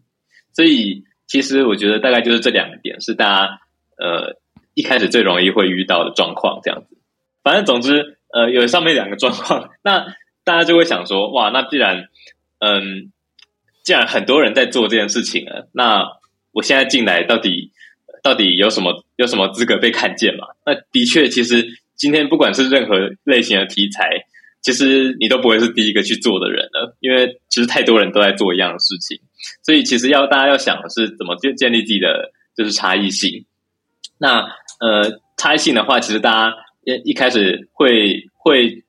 [0.54, 3.60] 所以其实我觉得大概就是这两个点是大家
[3.98, 4.38] 呃
[4.72, 6.96] 一开始最容易会遇到的状况，这样子。
[7.42, 10.06] 反正总之呃有上面两个状况，那
[10.44, 12.08] 大家就会想说，哇，那既然
[12.58, 13.12] 嗯
[13.82, 16.04] 既然很多人在做这件事情了，那
[16.52, 17.72] 我现在进来到底
[18.22, 20.46] 到底有什么有什么资格被看见嘛？
[20.66, 24.26] 那的确，其实今天不管是任何类型的题材，
[24.60, 29.20] 其实你都不会是第一个去做的人了，因为其实太多人都在做一样的事情，
[29.62, 33.44] 所以其实要大家要想的是怎么建建立自己的就是差异性。
[34.18, 34.40] 那
[34.80, 38.81] 呃，差异性的话，其实大家一一开始会会。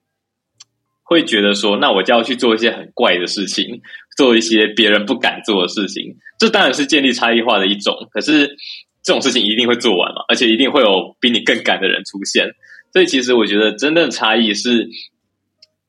[1.13, 3.81] 会觉得说，那我就要去做一些很怪的事情，
[4.17, 6.15] 做一些别人不敢做的事情。
[6.39, 8.47] 这当然是建立差异化的一种，可是
[9.03, 12.49] 这种事情一定会做完嘛，而且一定会有比你更敢的人出现。
[12.91, 14.89] 所以，其实我觉得真正的差异是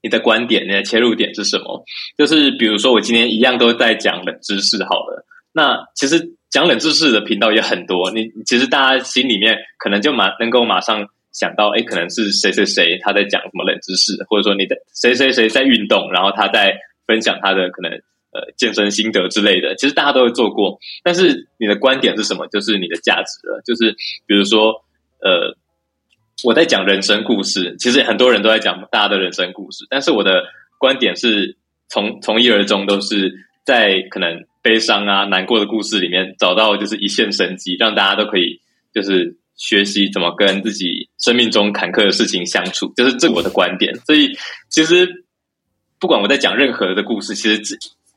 [0.03, 1.85] 你的观点，你的切入点是什么？
[2.17, 8.11] 就是比如说，我今天一样都在讲冷知识，好了，那其实讲冷知识的频道也很多。
[8.13, 11.09] 你其实大家心里面可能就马能够马上。
[11.35, 17.91] 想到，哎，可能是谁谁谁他在讲什么冷知识，或者说你的谁谁谁在运动，然后他在分享他的可能
[18.31, 19.75] 呃健身心得之类的。
[19.75, 22.47] 其实大家都会做过，但是你的观点是什么？
[22.47, 23.61] 就是你的价值了。
[23.67, 24.85] 就是比如说，
[25.21, 25.57] 呃，
[26.45, 30.45] 我在讲人生故事，其实很多人都在讲大家的人生故事，但是我的
[30.79, 31.57] 观点是
[31.89, 38.61] 从从一而终，都是在可能悲伤啊、难过的故事里面找到就是一线生机，让大家都可以
[38.95, 39.37] 就是。
[39.57, 43.95] 学习怎么跟自己生命中坎坷的事情相处，就是这我的观点。
[44.01, 44.33] 所以，
[44.69, 45.25] 其实
[46.01, 47.63] 不管我在讲任何的故事，其实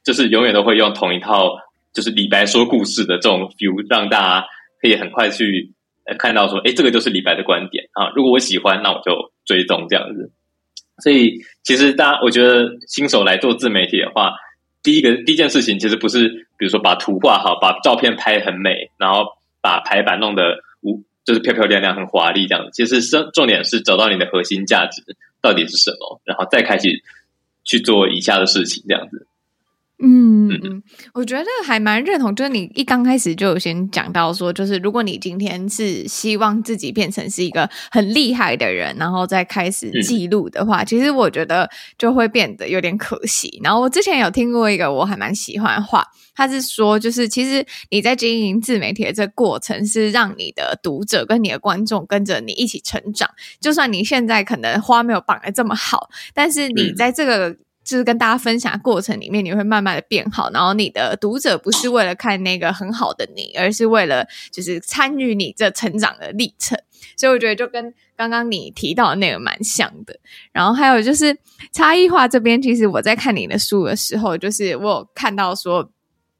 [0.04, 1.52] 就是永远都会用同一套，
[1.93, 4.47] 就是李白说故事的这种 feel，让大家
[4.82, 5.73] 可以很快去
[6.17, 8.10] 看到说，哎，这个就是李白的观点啊。
[8.15, 10.32] 如果我喜欢，那我就追踪这样子。
[11.04, 14.34] 所以，其实大家，我觉得新手来做自媒体的话，
[14.82, 19.26] 第一个第一件事情，其实不是比如说把图画好，把照片拍很美，然后
[19.62, 21.06] 把排版弄得无。
[21.27, 22.71] 就是漂漂亮亮、很华丽这样子。
[22.71, 25.03] 其实是重点是找到你的核心价值
[25.41, 26.87] 到底是什么，然后再开始
[27.65, 29.26] 去做以下的事情这样子。
[29.99, 30.83] 嗯嗯，
[31.13, 43.60] 我觉得还蛮认同，就是你一刚开始就有先讲到说，就是如果你今天是希望自己变成是一个很厉害的人，然后再开始记录的话，嗯、其实我觉得就会变得有点可惜。
[43.63, 46.05] 然后我之前有听过一个我还蛮喜欢的话，
[46.36, 53.27] 他是说，就是其实你在经营自媒体的这个过程，是让你的读者跟你的观众跟着你一起成长。
[53.60, 57.57] 就算你现在可能花没有绑的这么好，但是你在这个、嗯
[57.88, 66.78] 就是跟大家分享过程里面，你会慢慢的变好，然后你的读者不是为了看那个很好的你，而是为了就是参与你这成长的历程。
[67.15, 70.19] 所以我觉得就跟刚刚你提到的那个蛮像的。
[70.52, 71.38] 然后还有就是
[71.71, 75.89] 差异化这边，其实我在看你的书的时候，就是我有看到说，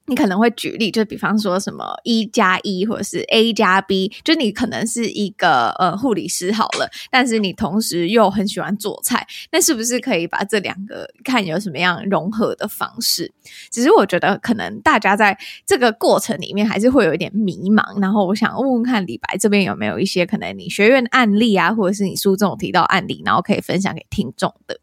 [0.10, 13.34] 你可能会举例，就比方说什么一加一，或者是 A 加 B，就你可能是一个呃护理师好了，但是你同时又很喜欢做菜，那是不是可以把这两个看有什么样融合的方式？
[13.70, 24.80] 只是我觉得可能大家在这个过程里面还是会有一点迷茫，然后我想问问看李白这边有没有一些可能你学院案例啊，或者是你书中提到案例，然后可以分享给听众的。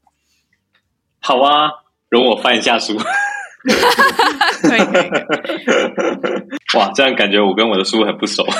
[1.18, 1.70] 好啊，
[2.10, 2.98] 容我翻一下书。
[3.64, 5.09] 可以可以，
[6.77, 8.44] 哇，这样感觉我跟我的书很不熟。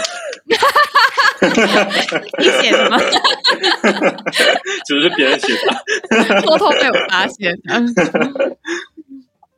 [2.38, 2.97] 你写的吗？
[4.87, 7.55] 只是别人写的，偷偷被我发现。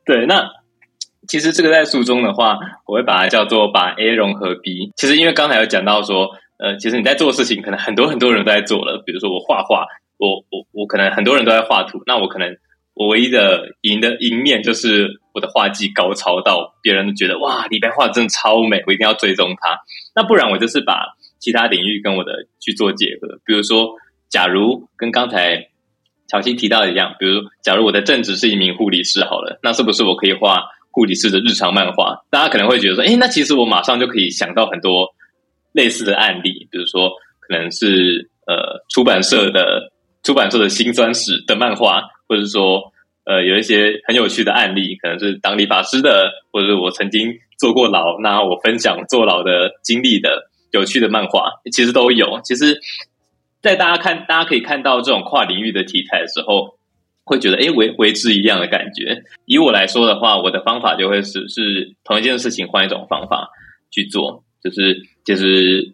[0.05, 0.49] 对，那
[1.29, 4.91] 其实这个在书中的话，我会把它叫做把 A 融合 B。
[4.97, 6.29] 其实因为刚才有讲到说，
[6.59, 9.01] 呃，其实你在做事情，可能很多很多人都在做了。
[9.05, 9.85] 比如说我画画，
[10.17, 12.57] 我我我可能很多人都在画图，那我可能。
[12.97, 19.77] 我唯一的赢的赢面就是我的画技高超到别人都觉得哇，李白画真的超美，我一定要追踪他。
[20.15, 23.39] 那不然我就是把其他领域跟我的去做结合。
[23.45, 23.91] 比如说，
[24.29, 25.67] 假如跟刚才
[26.27, 32.25] 乔西提到的一样，比如假如我的正职是一名护理师，好了，那是不是我可以画护理师的日常漫画？
[32.31, 35.09] 大家可能会觉得说，诶，那其实我马上就可以想到很多
[35.71, 39.91] 类似的案例，比如说可能是呃出版社的
[40.23, 42.01] 出版社的辛酸史的漫画。
[42.27, 42.91] 或者说，
[43.23, 52.39] 呃，有一些很有趣的案例，可能是当理发师的，或者是我曾经坐过牢，那我分享坐牢的经历的有趣的漫画，其实都有。
[52.43, 52.79] 其实，
[53.61, 56.77] 在大家看，大家可以看到这种跨领域的题材的时候，
[57.23, 59.23] 会觉得，诶，为为之一样的感觉。
[59.45, 63.49] 以我来说的话，我的方法就会是是同一件事情换一种方法
[63.91, 65.93] 去做，就是就是，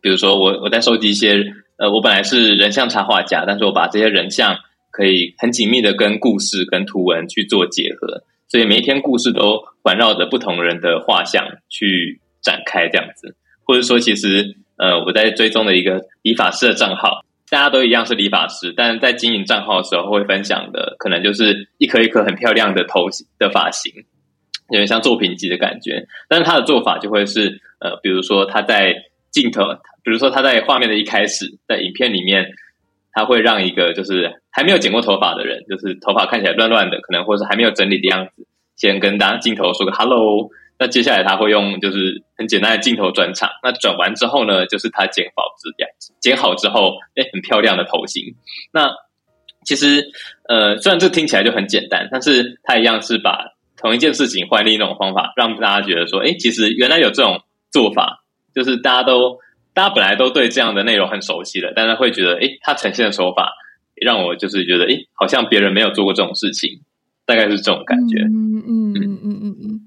[0.00, 1.44] 比如说我我在收集一些，
[1.76, 4.58] 呃，我本来是人像插画家，但是我把这些人像。
[4.98, 23.06] 可以很紧密的跟故事跟图文去做结合，所以每一天故事都环绕着不同人的画像去展开这样子，或者说其实呃我在追踪的一个理发师的账号，大家都一样是理发师，但在经营账号的时候会分享的可能就是一颗一颗很漂亮的头
[23.38, 23.92] 的发型，
[24.70, 28.96] 有点像作品集的感觉，但是他的做法就会是呃比如说他在
[29.30, 29.62] 镜头，
[30.02, 32.50] 比如说他在画面的一开始，在影片里面。
[33.18, 40.50] 他会让一个就是还没有剪过头发的人，就是头发看起来乱乱的，可能或是还没有整理的样子，先跟大家镜头说个 “hello”。
[40.78, 43.50] 那接下来他会用就是很简单的镜头转场。
[43.64, 48.36] 那转完之后呢，就是他剪好这样，剪好之后，哎，很漂亮的头型。
[48.72, 48.92] 那
[49.64, 50.12] 其实
[50.48, 58.22] 呃，虽然这听起来就很简单，但是他一样是把同一件事情换另一种方法，让大家觉得说，哎，其实原来有这种做法，
[58.54, 59.40] 就是大家都。
[59.78, 63.52] 大家本来都对这样的内容很熟悉了，但是会觉得，诶，他呈现的手法
[63.94, 66.80] 让我就是觉得，诶，好像别人没有做过这种事情，
[67.24, 68.18] 大概是这种感觉。
[68.22, 69.80] 嗯嗯嗯嗯嗯嗯，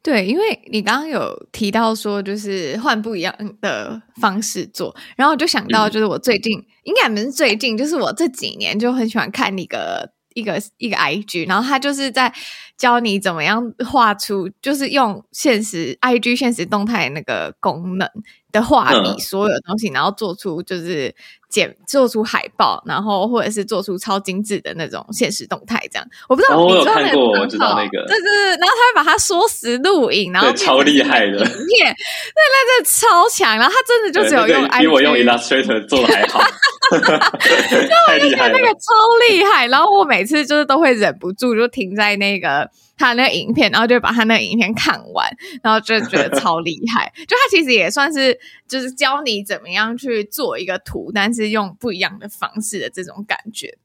[0.00, 12.32] 对，因为你刚刚有提到说，就是换不一样的方式做，然后我就想到，就是我最近、嗯、应该不是最近，就是我这几年就很喜欢看一个一个一个 IG，然后他就是在
[12.76, 18.08] 教你怎么样画出，就是用现实 IG 现实动态那个功能。
[18.52, 21.14] 的画笔，所有的东西，然后做出就是
[21.52, 26.08] 剪，做出海报，然后或者是做出超精致的那种现实动态，这样。
[26.26, 33.58] 我不知道你知道那个，我知道那个，对对对，然后他会把它缩时录影，然后超厉害的影片，对，那真的超强。
[33.58, 36.40] 然后他真的就只有用比我用 Illustrator 做的还好
[38.08, 38.90] 太厉害了，那个超
[39.28, 39.66] 厉害。
[39.68, 42.70] 然后我每次就是都会忍不住就停在那个。
[43.02, 45.28] 他那个影片，然后就把他那个影片看完，
[45.60, 47.12] 然后就觉得超厉害。
[47.26, 48.38] 就他其实也算是，
[48.68, 53.76] 就是教你怎么样去做一个图，但是用不一样的方式的这种感觉。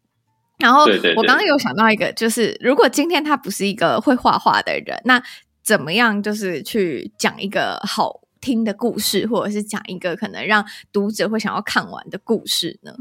[0.59, 5.19] 然后我刚刚有想到一个，就是如果今天他不是一个会画画的人，那
[5.63, 12.93] 怎么样就是去讲一个好听的故事，或者是讲一个可能让读者会想要看完的故事呢？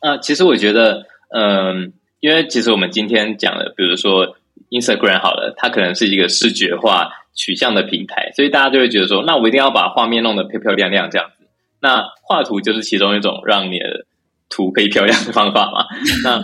[0.00, 1.74] 呃，其实我觉得，嗯、呃，
[2.20, 4.38] 因为其实我们今天讲的，比如说。
[4.72, 11.46] Instagram 好了，它可能是一个视觉化取向的平台，所以大家就会觉得说，那我一定要把画面弄得漂漂亮亮这样子。
[11.80, 14.06] 那画图就是其中一种让你的
[14.48, 15.84] 图可以漂亮的方法嘛。
[16.24, 16.42] 那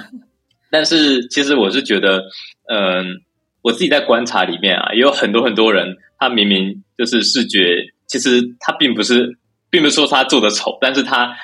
[0.71, 2.25] 但是其实我是觉得，
[2.69, 3.23] 嗯，
[3.62, 9.38] 我自己在观察里面啊，也有很多很多人，他明明就是视觉，其实他并不是，
[9.71, 11.35] 并不是说他做的丑，但是他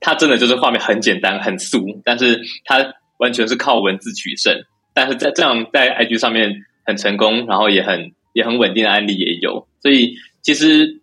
[0.00, 4.64] 他真的就是画面很简单很素，但是他完全是靠文字取胜。
[4.94, 11.00] 但是在这样在 IG 上面很成功，然后也很也很稳定的案例也有，所以其实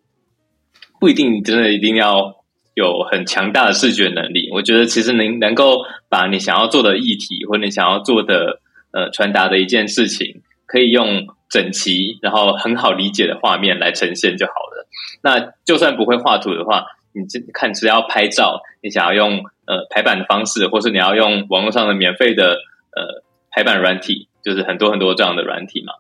[1.00, 2.36] 不一定真的一定要
[2.74, 4.50] 有很强大的视觉能力。
[4.52, 5.80] 我觉得其实能能够
[6.10, 8.62] 把你想要做的议题或者你想要做的
[8.92, 14.88] 呃传达的一件事情，可以用整齐，然后很好理解的画面来呈现就好了。
[15.22, 22.54] 那就算不会画图的话，你这看只要拍照，你想要用呃排版的方式，或是你要用网络上的免费的
[22.96, 25.94] 呃排版软体，就是很多很多这样的软体嘛，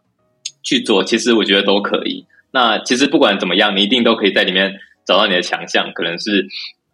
[0.63, 2.25] 去做，其实我觉得都可以。
[2.51, 6.47] 那其实不管怎么样，你一定都可以在里面找到你的强项，可能是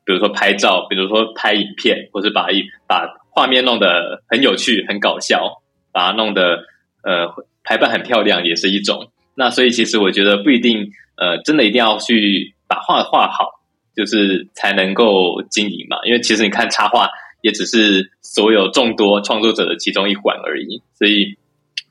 [0.06, 6.64] 比如说拍照，比如说拍影片，或是把一把画面弄得很有趣、很搞笑，把它弄得
[7.03, 7.34] 呃
[7.64, 9.12] 排版很漂亮，也是一种。
[9.36, 13.49] 那所以其实我觉得不一定呃真的一定要去把画画好，
[13.95, 15.97] 就是才能够经营嘛。
[16.06, 17.10] 因为其实你看插画
[17.45, 21.37] 也只是所有众多创作者的其中一环而已，所以。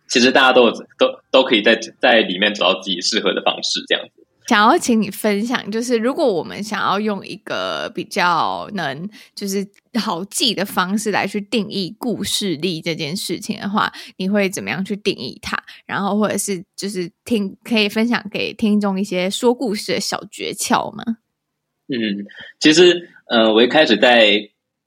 [0.06, 4.24] 其实大家都都都可以在在里面找到自己适合的方式，这样子。
[4.46, 9.66] 想要请你分享，就是如果我们想要用一个比较能就是
[9.98, 15.58] 好记的方式来去定义故事力这件事情的话，你会怎么样去定义它？
[15.86, 21.02] 然后或者是就是听可以分享给听众一些说故事的小诀窍吗？
[21.88, 22.24] 嗯，
[22.60, 24.38] 其实呃，我一开始在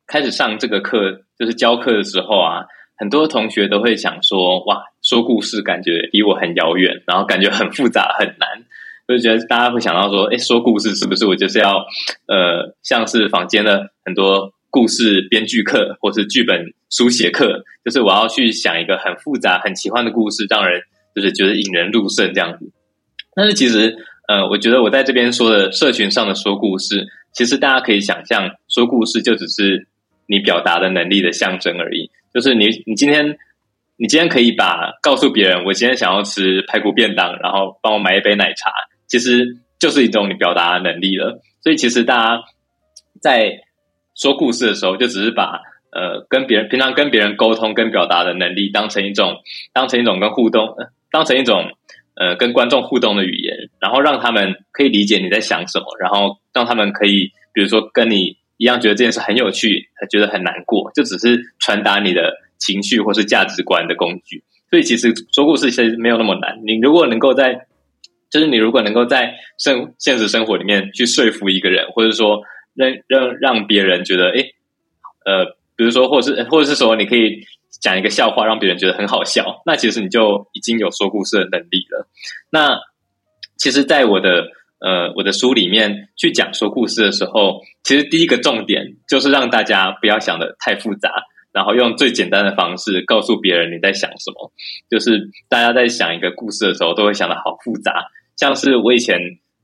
[0.08, 2.66] 开始上这个课，就是教课的时候啊。
[3.00, 8.66] 很多同学都会想说：“哇，说故事感觉离我很遥远，然后感觉很复杂很难。”
[9.08, 11.86] 就觉得大家会想到说：“哎，说故事是不是我就是要
[12.28, 20.82] 呃，像是坊间的很多故事编剧课或是剧本书写课，就是我要去想一个很复杂、很奇幻的故事，让人
[21.16, 22.72] 就是觉得引人入胜这样子。”
[23.36, 23.96] 但是其实，
[24.28, 29.88] 呃，我觉得我在这边说的社群上的说故事，其实大家可以想象，说故事就只是
[30.28, 32.12] 你表达的能力的象征而已。
[32.34, 33.38] 就是你，你今天，
[33.96, 38.72] 你今天可以把告诉别人，我今天想要吃排骨便当，然后帮我买一杯奶茶，
[39.08, 41.42] 其实就是一种你表达的能力了。
[41.62, 42.44] 所以其实大家
[43.20, 43.62] 在
[44.14, 45.62] 说故事的时候，就只是把
[45.92, 49.38] 呃跟别人平常跟别人沟通跟表达的能力当成一种，
[49.74, 50.76] 当成一种跟互动，
[51.10, 51.72] 当成一种
[52.16, 58.38] 呃跟观众互动的语言，然后让他们可以理解你在想什么，然后让他们可以比如说跟你。
[58.58, 64.44] 一样觉得这件事很有趣，还觉得很难过，就只是传达你的情绪或是价值观的工具。
[64.70, 66.60] 所以其实说故事其实没有那么难。
[66.66, 67.68] 你如果能够在，
[68.30, 72.42] 就是你如果能够在生现实生活里面去说服一个人，或者说
[72.74, 74.56] 让让让别人觉得，诶，
[75.26, 75.46] 呃，
[75.76, 77.44] 比如说，或是或者是说，你可以
[77.80, 82.10] 讲一个笑话，让别人觉得很好笑，那其实你就已经有说故事的能力了。
[82.50, 82.80] 那
[83.58, 84.48] 其实，在我的。
[84.80, 91.12] 呃，我的书里面去讲说故事的时候，其实第一个重点就是让大家不要想得太复杂，
[91.52, 94.52] 然后用最简单的方式告诉别人你在想什么。
[94.90, 98.06] 就是大家在想一个故事的时候，都会想得好复杂。
[98.36, 99.20] 像是我以前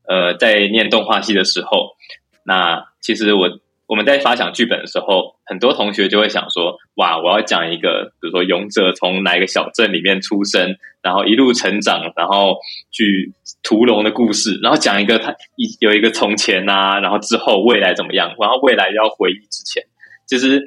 [0.08, 1.96] 呃在念动画系的时候，
[2.44, 3.60] 那其实我。
[3.94, 12.56] 我们在发想剧本的时候，很多同学就会想说：“哇，我要讲一个，比如说勇者从哪一个小镇里面出生，然后一路成长，然后
[12.92, 13.32] 去
[13.62, 19.84] 屠龙的故事，然后讲一个他一有一个从前啊，然后之后未来怎么样，然后未来要回忆之前。
[20.26, 20.64] 其实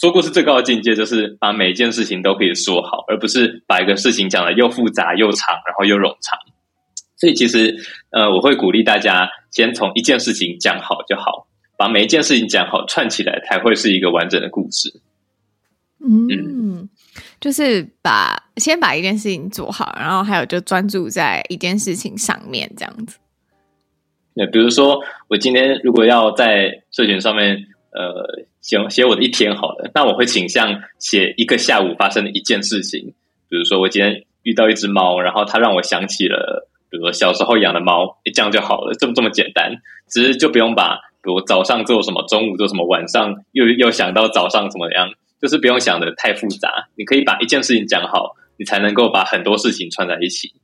[0.00, 6.38] 说故事最高的境界就是把每一件事情都可以说好，而不是把一个事情讲得又复杂又长，然后又冗长。
[7.16, 7.74] 所以其实
[8.12, 11.48] 呃，我会鼓励大家先从一件事情讲好就好。”
[11.82, 15.00] 把每一件事情讲好，串起来才会是一个完整的故事。
[15.98, 16.88] 嗯，嗯，
[17.40, 23.18] 就是把先把一件事情做好，然后还有就专注在一件事情上面，这样子。
[24.34, 33.12] 那比如说，我今天如果要在社群上面，呃，写写我的一天好了，那我会倾向写一个下午发生的一件事情。
[33.48, 41.10] 比如说，我今天遇到一只猫，然后它让我想起了，比如说小时候养的猫，这样就好了，这么这么简单，只是就不用把。
[41.22, 45.08] 比如早上做什么，中午做什么，晚上又又想到早上怎么样，
[45.40, 46.88] 就是不用想得太复杂。
[46.96, 50.54] 你可以把一件事情讲好，你才能够把很多事情串在一起。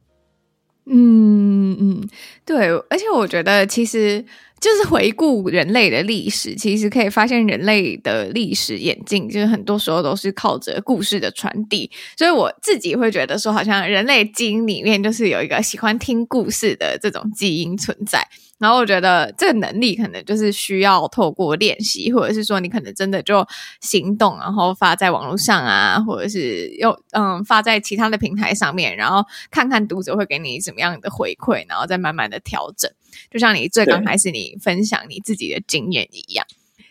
[0.91, 2.09] 嗯嗯，
[2.45, 4.25] 对，而且我觉得其实。
[4.61, 11.89] 就是回顾人类的历史，其实可以发现人类的历史演进，就是很多时候都是靠着故事的传递。
[12.17, 18.27] 所以我自己会觉得说，好像人类基因里面就是有一个喜欢听故事的这种基因存在。
[18.59, 23.47] 然后我觉得这个能力可能就是需要透过练习，或者是说你可能真的就
[23.81, 32.91] 行动，然后发在网络上啊，或者是又嗯发在其他的平台上面，然后看看读者会给你什么样的回馈，然后再慢慢的调整。
[33.31, 36.47] 就像你最刚开始你分享你自己的经验一样，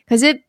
[0.07, 0.43] 可是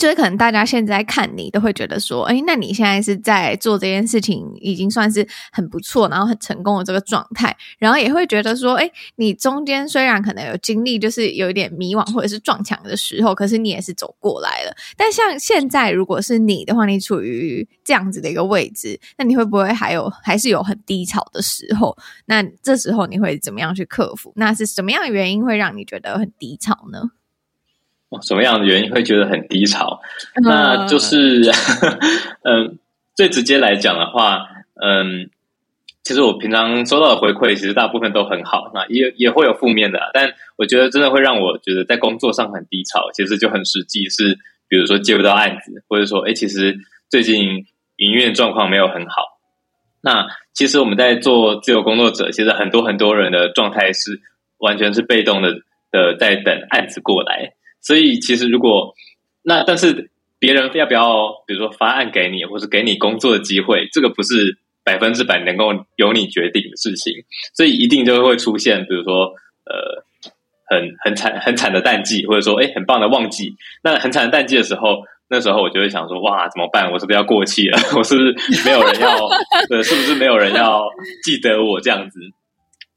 [0.00, 14.74] 就是可能大家现在看你都会觉得说，哎，那你现在是在做这件事情，已经算是很不错，然后很成功的这个状态，然后也会觉得说，哎，你中间虽然可能有经历，就是有一点迷惘或者是撞墙的时候，可是你也是走过来了。
[14.96, 21.96] 但像现在，如果是你的话，你处于这样子的一个位置，那你会不会还有还是有很低潮的时候？
[22.24, 24.32] 那这时候你会怎么样去克服？
[24.36, 27.10] 那是什么样的原因会让你觉得很低潮呢？
[28.20, 30.00] 什么样的原因会觉得很低潮？
[30.42, 31.50] 那就是，
[32.44, 32.78] 嗯，
[33.14, 35.30] 最直接来讲的话，嗯，
[36.02, 44.38] 其实我平常收到的回馈，其实大部分都很好，那也也会有负面的，但我觉得真的会让我觉得在工作上很低潮，其实就很实际，是
[44.68, 46.76] 比如说接不到案子，或者说，哎，其实
[47.08, 49.38] 最近营运状况没有很好。
[50.04, 54.20] 那其实我们在做自由工作者，其实很多很多人的状态是
[54.58, 55.54] 完全是被动的
[55.92, 57.52] 的，在等案子过来。
[57.82, 58.94] 所以，其实如果
[59.42, 67.12] 那，但是别人要不要，比如说发案给你，或是给你工作的机会，这个不是百分之百能够由你决定的事情。
[67.54, 70.04] 所以，一定就会出现，比如说，呃，
[70.66, 73.56] 很很惨很惨的淡季，或者说，哎，很棒的旺季。
[73.82, 76.90] 那很惨的淡季的时候，那时候我就会想说，哇，怎么办？
[76.92, 77.78] 我是不是要过气了？
[77.98, 79.26] 我是不是没有人要？
[79.70, 80.84] 呃，是不是没有人要
[81.24, 82.20] 记得我这样子？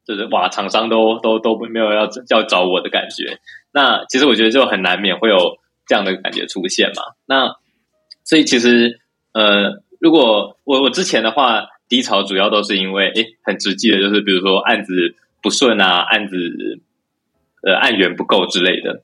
[0.06, 3.40] 就是哇，厂商都都都没有要要找我的感觉。
[3.76, 7.04] 那其实我觉得就很难免会有这样的感觉出现嘛。
[7.26, 7.58] 那
[8.24, 9.02] 所以其实
[9.34, 16.38] 呃，如果我我之前的话低潮主要都是因为诶很直接的，就是比如说案子不顺啊，案子
[17.64, 19.04] 呃案源不够之类的。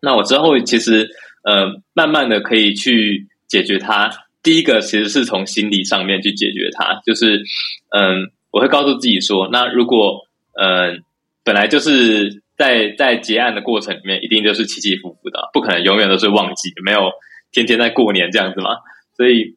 [0.00, 1.08] 那我之后其实
[1.42, 4.10] 呃慢慢的可以去解决它。
[4.42, 7.42] 第一个其实是从心理上面去解决它，就是
[7.88, 11.02] 嗯、我会告诉自己说，那如果嗯、
[11.44, 17.10] 本来就是在在结案的过程里面，一定就是起起伏伏的，不可能永远都是旺季，没有
[17.50, 18.70] 天天在过年这样子嘛。
[19.16, 19.56] 所以，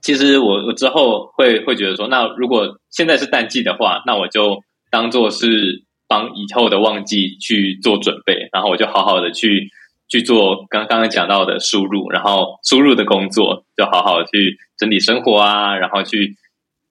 [0.00, 9.70] 其实我我之后会会觉得说，那如果现在是淡季的话，那我就当做是帮以后的旺季去做准备，然后我就好好的去
[10.08, 16.36] 去做刚刚讲到的输入，然后输入的工作，就好好去整理生活啊，然后去。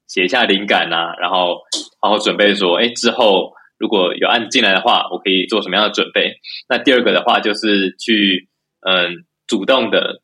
[0.06, 1.62] 写一下灵感啊，然后
[2.00, 6.38] 好好准备说，哎，之后如果有案子进来的话，我可以做什么样的准备？
[6.70, 8.48] 那第二个的话就是去，
[8.82, 10.22] 嗯，主动的，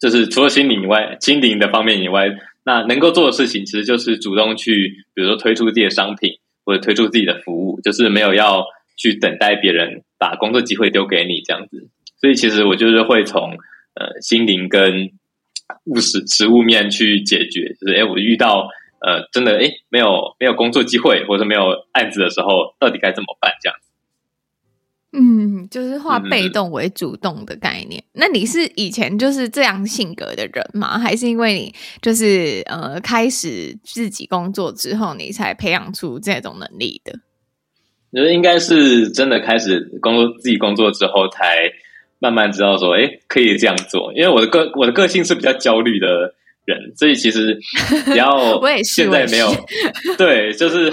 [0.00, 2.28] 就是除了心灵以外，心灵的方面以外，
[2.64, 8.64] 那能够做的事情，其实就是主动去，比如说推出自己的商品或者推出自己的服务，就是没有要
[8.96, 11.88] 去等待别人把工作机会丢给你这样子。
[12.20, 13.50] 所以其实我就是会从
[13.94, 15.10] 呃心灵跟
[15.84, 18.68] 务实实物面去解决，就是哎，我遇到。
[19.00, 23.52] 呃，真的，诶，没有没有工作机会，或者没有案子的时候，到底该怎么办？
[23.62, 23.88] 这样子，
[25.12, 28.02] 嗯，就是化被动为主动的概念。
[28.08, 30.98] 嗯、那你是以前就是这样性格的人吗？
[30.98, 37.20] 还是因为你就是呃开始自己工作之后，你才培养出这种能力的？
[38.10, 41.70] 我觉得应该是真的开始工作自己工作之后，才
[42.18, 44.12] 慢慢知道说，哎，可以这样做。
[44.14, 46.34] 因为我的个我的个性是比较焦虑的。
[46.68, 47.58] 人，所以其实
[48.04, 49.48] 只要 现在没有，
[50.18, 50.92] 对，就是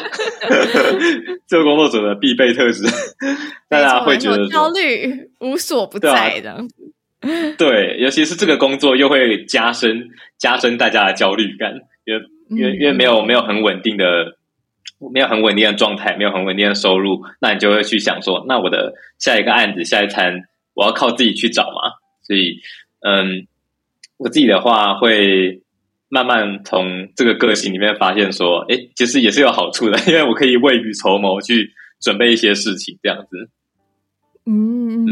[1.45, 2.83] 这个工作者的必备特质，
[3.67, 6.63] 大家会觉得焦虑无所不在的。
[7.57, 10.07] 对，尤其是这个工作又会加深
[10.37, 11.73] 加深大家的焦虑感，
[12.05, 14.37] 因为因为因为没有没有很稳定的，
[15.11, 21.99] 没有很稳定的状态，没有很稳定的收入，那你就会去想说，那我的下一个案子、下一餐，我要靠自己去找嘛。
[22.23, 22.61] 所以，
[23.01, 23.45] 嗯，
[24.17, 25.61] 我自己的话会。
[26.07, 33.49] 慢慢从这个个性里面发现说，哎，其实也是有好处的， 因为我可以未雨绸缪去准备一些事情，这样子。
[34.45, 35.05] 嗯，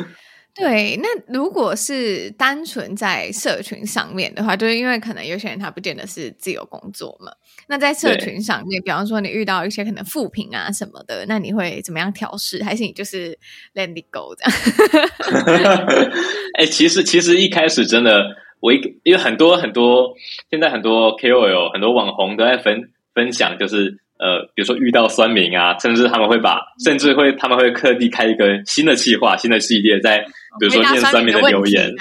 [0.56, 0.98] 对。
[1.02, 7.30] 那如果是单纯在社群上面的话，就是因为可能有些人他不见得是自由工作嘛。
[7.68, 12.64] 那在社群上面，比方说你遇到一些可能负评啊什么的，那你会怎么样调试？
[12.64, 13.38] 还是你就是
[13.74, 15.86] let it go 这样？
[16.58, 18.34] 哎，其实其实一开始真的。
[18.60, 20.14] 我一个，因为很多很多，
[20.50, 30.18] 现在很多 KOL 很多网红都在分分享，就是呃，比如说遇到酸民啊，甚至他们会把，甚至会他们会特地开一个新的计划、新的系列，在
[30.58, 31.94] 比如说念酸民的留言，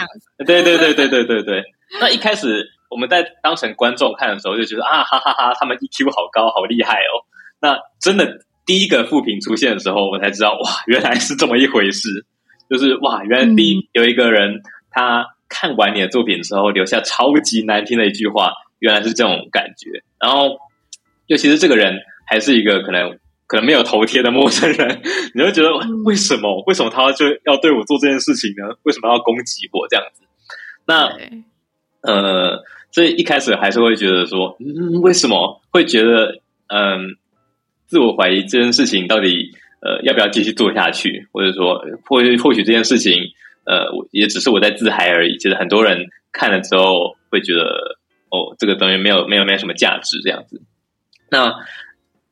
[0.46, 1.64] 对对对对对对对。
[2.02, 7.22] 那一开始我们在当成观众看的时候，就觉得啊哈哈哈，他们 EQ 好高，好厉害哦。
[7.62, 12.26] 那真的第一个副评出现的时候，我才知道哇，原来是这么一回事，
[12.70, 15.28] 就是哇，原来第一有一个人他。
[15.50, 20.04] 看完你的作品之后，留下超级难听的一句话，原来是这种感觉。
[20.20, 20.58] 然后，
[21.28, 23.18] 尤其是这个人还是一个可能
[23.48, 25.02] 可能没有头贴的陌生人，
[25.34, 25.70] 你会觉得
[26.06, 26.64] 为什么？
[26.68, 28.76] 为什么他就要对我做这件事情呢？
[28.84, 30.24] 为什么要攻击我这样子？
[30.86, 31.18] 那
[32.02, 36.98] 呃，所以一开始还是会觉得说，嗯，为什么会觉得嗯、呃，
[37.86, 41.28] 自我怀疑这件事情到底呃要不要继续做下去？
[41.32, 43.14] 或者说，或或许这件事情
[43.68, 45.38] 呃，也只是我在自嗨而已。
[45.38, 48.00] 其实很多人看了之后会觉得，
[48.30, 50.62] 哦，这个东西没有没有没有什么价值这样子。
[51.30, 51.54] 那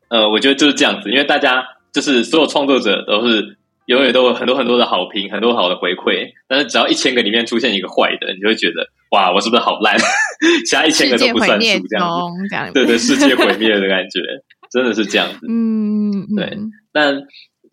[0.07, 3.57] 呃，我觉得就是这样子，因为大家就是所有创作者都是
[3.87, 6.31] 永远都有很多很多的好评，很多好的回馈。
[6.47, 9.97] 但是只要一千个里面出现一个坏的，你就会觉得哇，我是不是好烂？
[10.65, 14.19] 其他一千个都不算数，这样子，这样子对对，世界毁灭的感觉，
[14.71, 15.45] 真的是这样子。
[15.49, 16.57] 嗯，对。
[16.93, 17.23] 但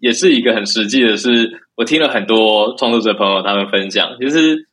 [0.03, 4.66] 也是一个很实际的是，我听了很多创作者朋友他们分享，其实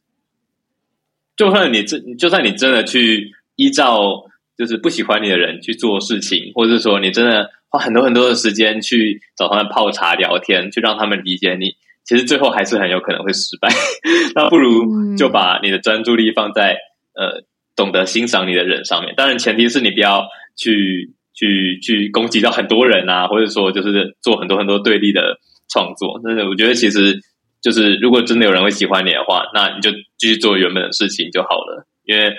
[1.37, 4.25] 就算你真，就算你真的去依照。
[4.59, 13.69] 就是不喜欢你的人去做事情，或者说你真的花很多很多的时间去找他们泡茶聊天，去让他们理解你，其实最后还是很有可能会失败。
[14.35, 16.75] 那不如就把你的专注力放在
[17.13, 19.13] 呃懂得欣赏你的人上面。
[19.15, 20.27] 当然，前提是你不要
[20.57, 25.37] 去去去攻击到很多人啊，或者说就是做很多很多对立的
[25.69, 26.19] 创作。
[26.23, 27.19] 但是我觉得，其实
[27.61, 32.33] 就是如果真的有人会喜欢你的话，那你就继续做原本的事情就好了，因为。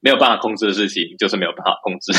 [0.00, 2.12] 没有办法控制的事情，就是没有办法控制。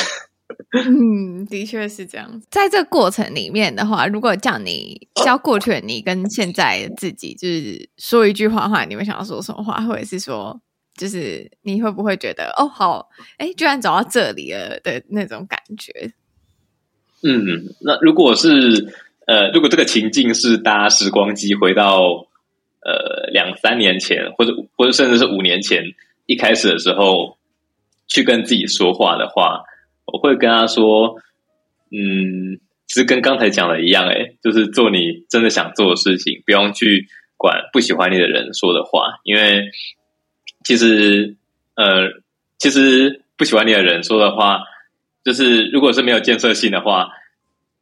[0.83, 2.41] 嗯，的确是这样。
[2.51, 9.79] 在这个过程里面的话，如果叫你叫过去的你跟现在自己，就是说一句话的话，你会想要说什么话？
[9.85, 10.59] 或者是说，
[10.97, 13.07] 就是你会不会觉得哦，好，
[13.37, 16.11] 哎，居然走到这里了的那种感觉？
[17.23, 18.93] 嗯，那如果是
[19.27, 22.27] 呃，如果这个情境是搭时光机回到
[22.81, 25.83] 呃两三年前，或者或者甚至是五年前
[26.25, 27.37] 一开始的时候。
[28.11, 29.61] 去跟自己说话的话，
[30.05, 31.17] 我会跟他说
[31.93, 32.57] ：“嗯，
[32.87, 37.07] 其实跟刚才讲的一样，诶，就是做你真的想做的事情，不用去
[37.37, 39.69] 管不喜欢你的人说的话，因为
[40.65, 41.35] 其实，
[41.75, 42.09] 呃，
[42.57, 44.63] 其实不喜欢你的人说的话，
[45.29, 47.09] 就是如果是没有建设性的话，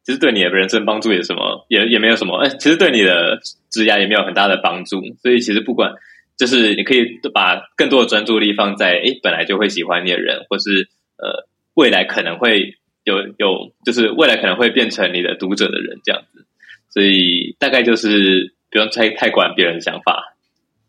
[0.03, 3.39] 其实对你的人生帮助也什么，也也没有什么，哎，其实对你的
[3.71, 5.93] 职涯也没有很大的帮助，所以其实不管。”
[6.37, 10.87] 就是你可以把更多的专注力放在诶，本来就会喜欢你的人，或是
[11.17, 16.45] 呃，未来可能会有有，就是未来可能会变成你的读者的人这样子。
[16.91, 20.36] 所以大概就是不用太太管别人的想法，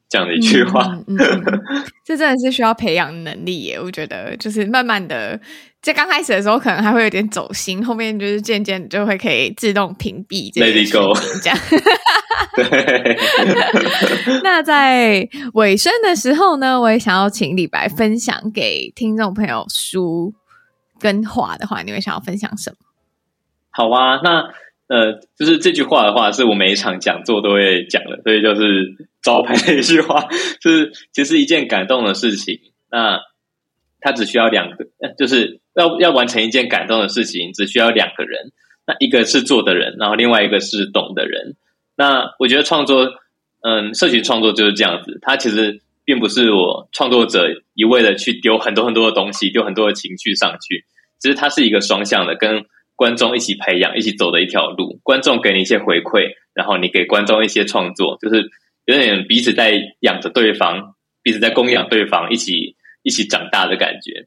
[0.09, 0.85] 这样的一句话。
[1.07, 5.39] 嗯嗯嗯、 这真的是需要培养能力耶，我觉得就是慢慢的。
[5.81, 10.61] 在刚开始的时候，可能还会有点走心，后面就是渐渐就会可以自动屏蔽这。
[10.61, 11.57] Let it go，这样。
[12.57, 13.17] 对。
[14.43, 20.35] 那在尾声的时候呢，我也想要请李白分享给听众朋友书
[20.99, 22.77] 跟话的话，你会想要分享什么？
[23.71, 24.43] 好啊，那
[24.89, 30.29] 呃，就是这句话的话，是我每一场讲座都会讲的，所以就是招牌的一句话，
[30.61, 32.59] 就是其实一件感动的事情，
[32.91, 33.21] 那
[34.01, 34.87] 它只需要两个，
[35.17, 35.61] 就是。
[35.79, 38.51] 要要完成一件感动的事情，只需要两个人。
[38.85, 41.55] 那一个是做的人，然后另外一个是懂的人。
[41.97, 43.13] 那我觉得创作，
[43.61, 45.21] 嗯，社群创作就是这样子。
[45.23, 50.85] 它其实并不是我创作者一味的去丢很多很多的东西，丢很多的情绪上去。
[51.21, 52.65] 其实它是一个双向的，跟
[52.99, 54.99] 观众一起培养、一起走的一条路。
[55.05, 58.51] 观众给你一些回馈，然后你给观众一些创作，就是
[58.87, 62.75] 有点彼此在养着对方，彼此在供养对方，一起
[63.05, 64.27] 一起长大的感觉。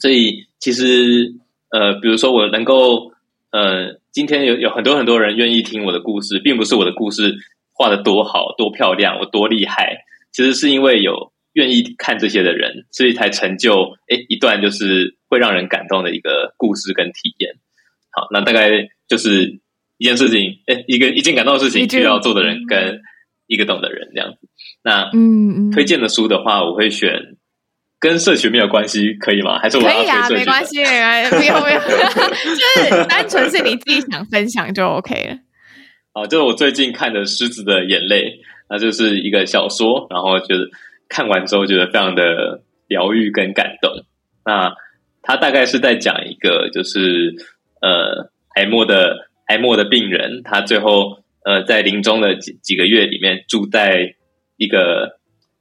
[0.00, 1.34] 所以，其实，
[1.68, 3.12] 呃，比如说我能够，
[3.50, 7.34] 呃，今天有有很多很多人愿意听我的故事，并不是我的故事
[7.72, 9.98] 画得多好、多漂亮、我多厉害，
[10.32, 17.56] 其实是因为有愿意看这些的人，所以才成就，诶，一段就是会让人感动的一个故事跟体验。
[18.18, 19.60] 好，那大概就是
[19.96, 23.00] 一件事情，诶，一个一件感动的事情，需要做的人跟
[23.46, 24.48] 一个懂的人这样子。
[24.82, 27.36] 那，嗯，推荐的书的话，我会选。
[28.00, 29.58] 跟社群没有关系，可以吗？
[29.58, 30.76] 还是我要可以啊，没关系，
[31.30, 31.80] 不用不用，
[32.54, 35.36] 就是单纯是你自己想分享就 OK 了。
[36.14, 38.22] 好，就是我最近看的《狮子的眼泪》，
[38.70, 40.70] 那就是一个小说，然后就是
[41.08, 43.90] 看完之后觉得非常的疗愈跟感动。
[44.44, 44.74] 那
[45.20, 47.34] 他大概是在讲一个，就是
[47.80, 54.14] 呃，癌末的癌末的病人，他最后呃在临终的几几个月里面住在
[54.56, 55.16] 一个。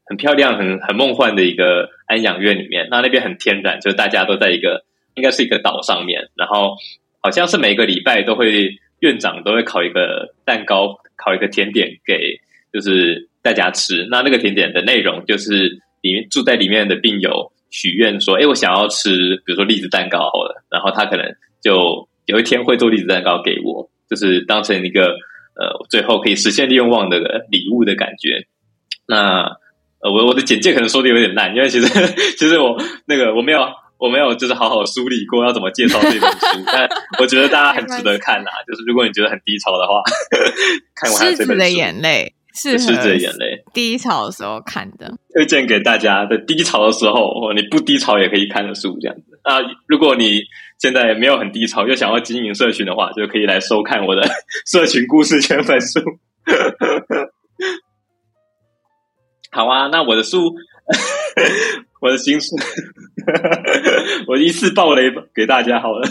[0.10, 6.78] 很漂亮、很很梦幻的一个安养院里面，那那边很天然，就是大家都在一个应该是一个岛上面，然后
[7.20, 12.40] 好像是每个礼拜都会院长都会烤一个蛋糕、烤一个甜点给
[12.72, 14.08] 就是大家吃。
[14.10, 19.10] 那那个甜点的内容就是里面住在里面的病友许愿说：“哎，我想要吃，
[19.46, 21.26] 比如说栗子蛋糕好了。”然后他可能
[21.68, 23.90] 就有一天会做栗子蛋糕给我。
[24.10, 25.04] 就是当成一个
[25.60, 27.20] 呃最后可以实现愿望的
[27.52, 28.48] 礼物的感觉。
[29.06, 29.44] 那
[30.00, 31.88] 呃我我的简介可能说的有点烂，因为其实
[32.38, 33.60] 其实我那个我没有
[33.98, 36.88] 我没有就是好好梳理过要怎么介绍这本书， 但
[37.20, 38.50] 我觉得大家很值得看呐。
[38.66, 40.02] 就是如果你觉得很低潮的话，
[40.96, 41.42] 看完这本书。
[41.42, 42.34] 狮子的眼泪。
[42.60, 46.26] 是狮子的眼泪，低潮的时候看的，推荐给大家。
[46.26, 49.40] 在低潮的时候，你不低潮也可以看的书，这样子。
[49.46, 50.42] 那如果你
[50.80, 54.28] 现在没有很低潮，又想要经营社群的话，就可以来收看我的
[54.66, 56.00] 社群故事全本书。
[59.52, 60.52] 好啊，那我的书，
[62.02, 62.56] 我的新书，
[64.28, 66.10] 我一次爆雷给大家好了。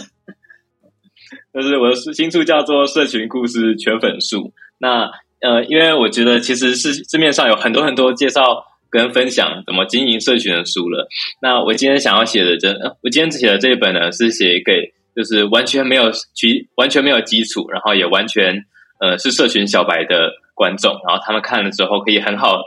[1.53, 4.37] 就是我的新书叫做《社群故事全粉书》，
[4.79, 5.11] 那。
[5.41, 11.07] 呃，因为我觉得其实是市面上有很多很多介绍跟分享怎么经营社群的书了。
[11.43, 12.73] 那我今天想要写的这，
[13.03, 18.65] 我今天写的这一本呢，是写给就是完全没有基完全没有基础，然后也完全
[18.99, 22.63] 呃是社群小白的观众，然后他们看了之后可以很好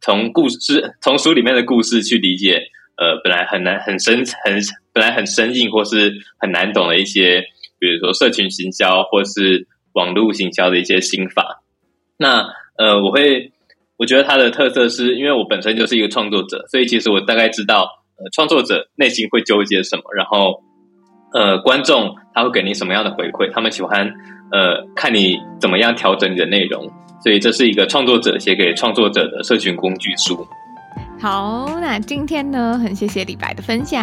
[0.00, 2.62] 从故事从书里面的故事去理解，
[2.96, 4.58] 呃，本来很难很深很
[4.94, 7.42] 本来很生硬或是很难懂的一些，
[7.78, 11.62] 比如说社群行销或是网络行销的一些心法。
[12.18, 12.46] 那
[12.78, 13.52] 呃，我会
[13.96, 17.88] 我觉得它的特色是因为我本身就是一个创作者，所以其实我大概知道
[18.18, 20.62] 呃创作者内心会纠结什么，然后
[21.32, 24.12] 呃观众他会给你什么样的回馈，他们喜欢
[24.52, 26.90] 呃看你怎么样调整你的内容，
[27.22, 30.46] 所以这是一个创作者写给创作者的社群工具书。
[31.18, 34.00] 好，那今天呢，很谢谢李白的分享。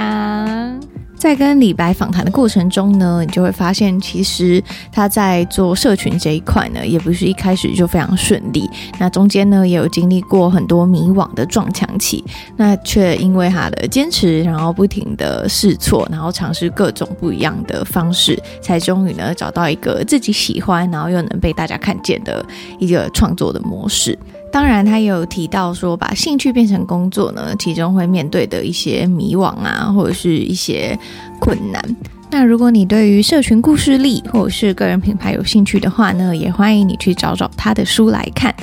[1.15, 4.61] 在跟李白访谈的过程中呢，你就会发现，其实
[4.91, 8.69] 他在做社群这一块呢，也不是一开始就非常顺利。
[8.99, 12.21] 那中间呢，也有经历过很多迷惘的撞墙期，
[12.57, 22.45] 那却因为他的坚持，然后不停的试错，然后尝试各种不一样的方式，才终于呢找到一个自己喜欢，然后又能被大家看见的
[22.79, 24.17] 一个创作的模式。
[24.53, 30.95] 当然，他也有提到说，把兴趣变成工作呢，其中会面对的一些迷惘啊，或者是一些
[31.39, 31.83] 困难。
[32.29, 38.53] 那如果你对于社群故事力或者是个人品牌有兴趣的话呢，也欢迎你去找找他的书来看。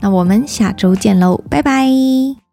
[0.00, 2.49] 那我们下周见喽，拜拜。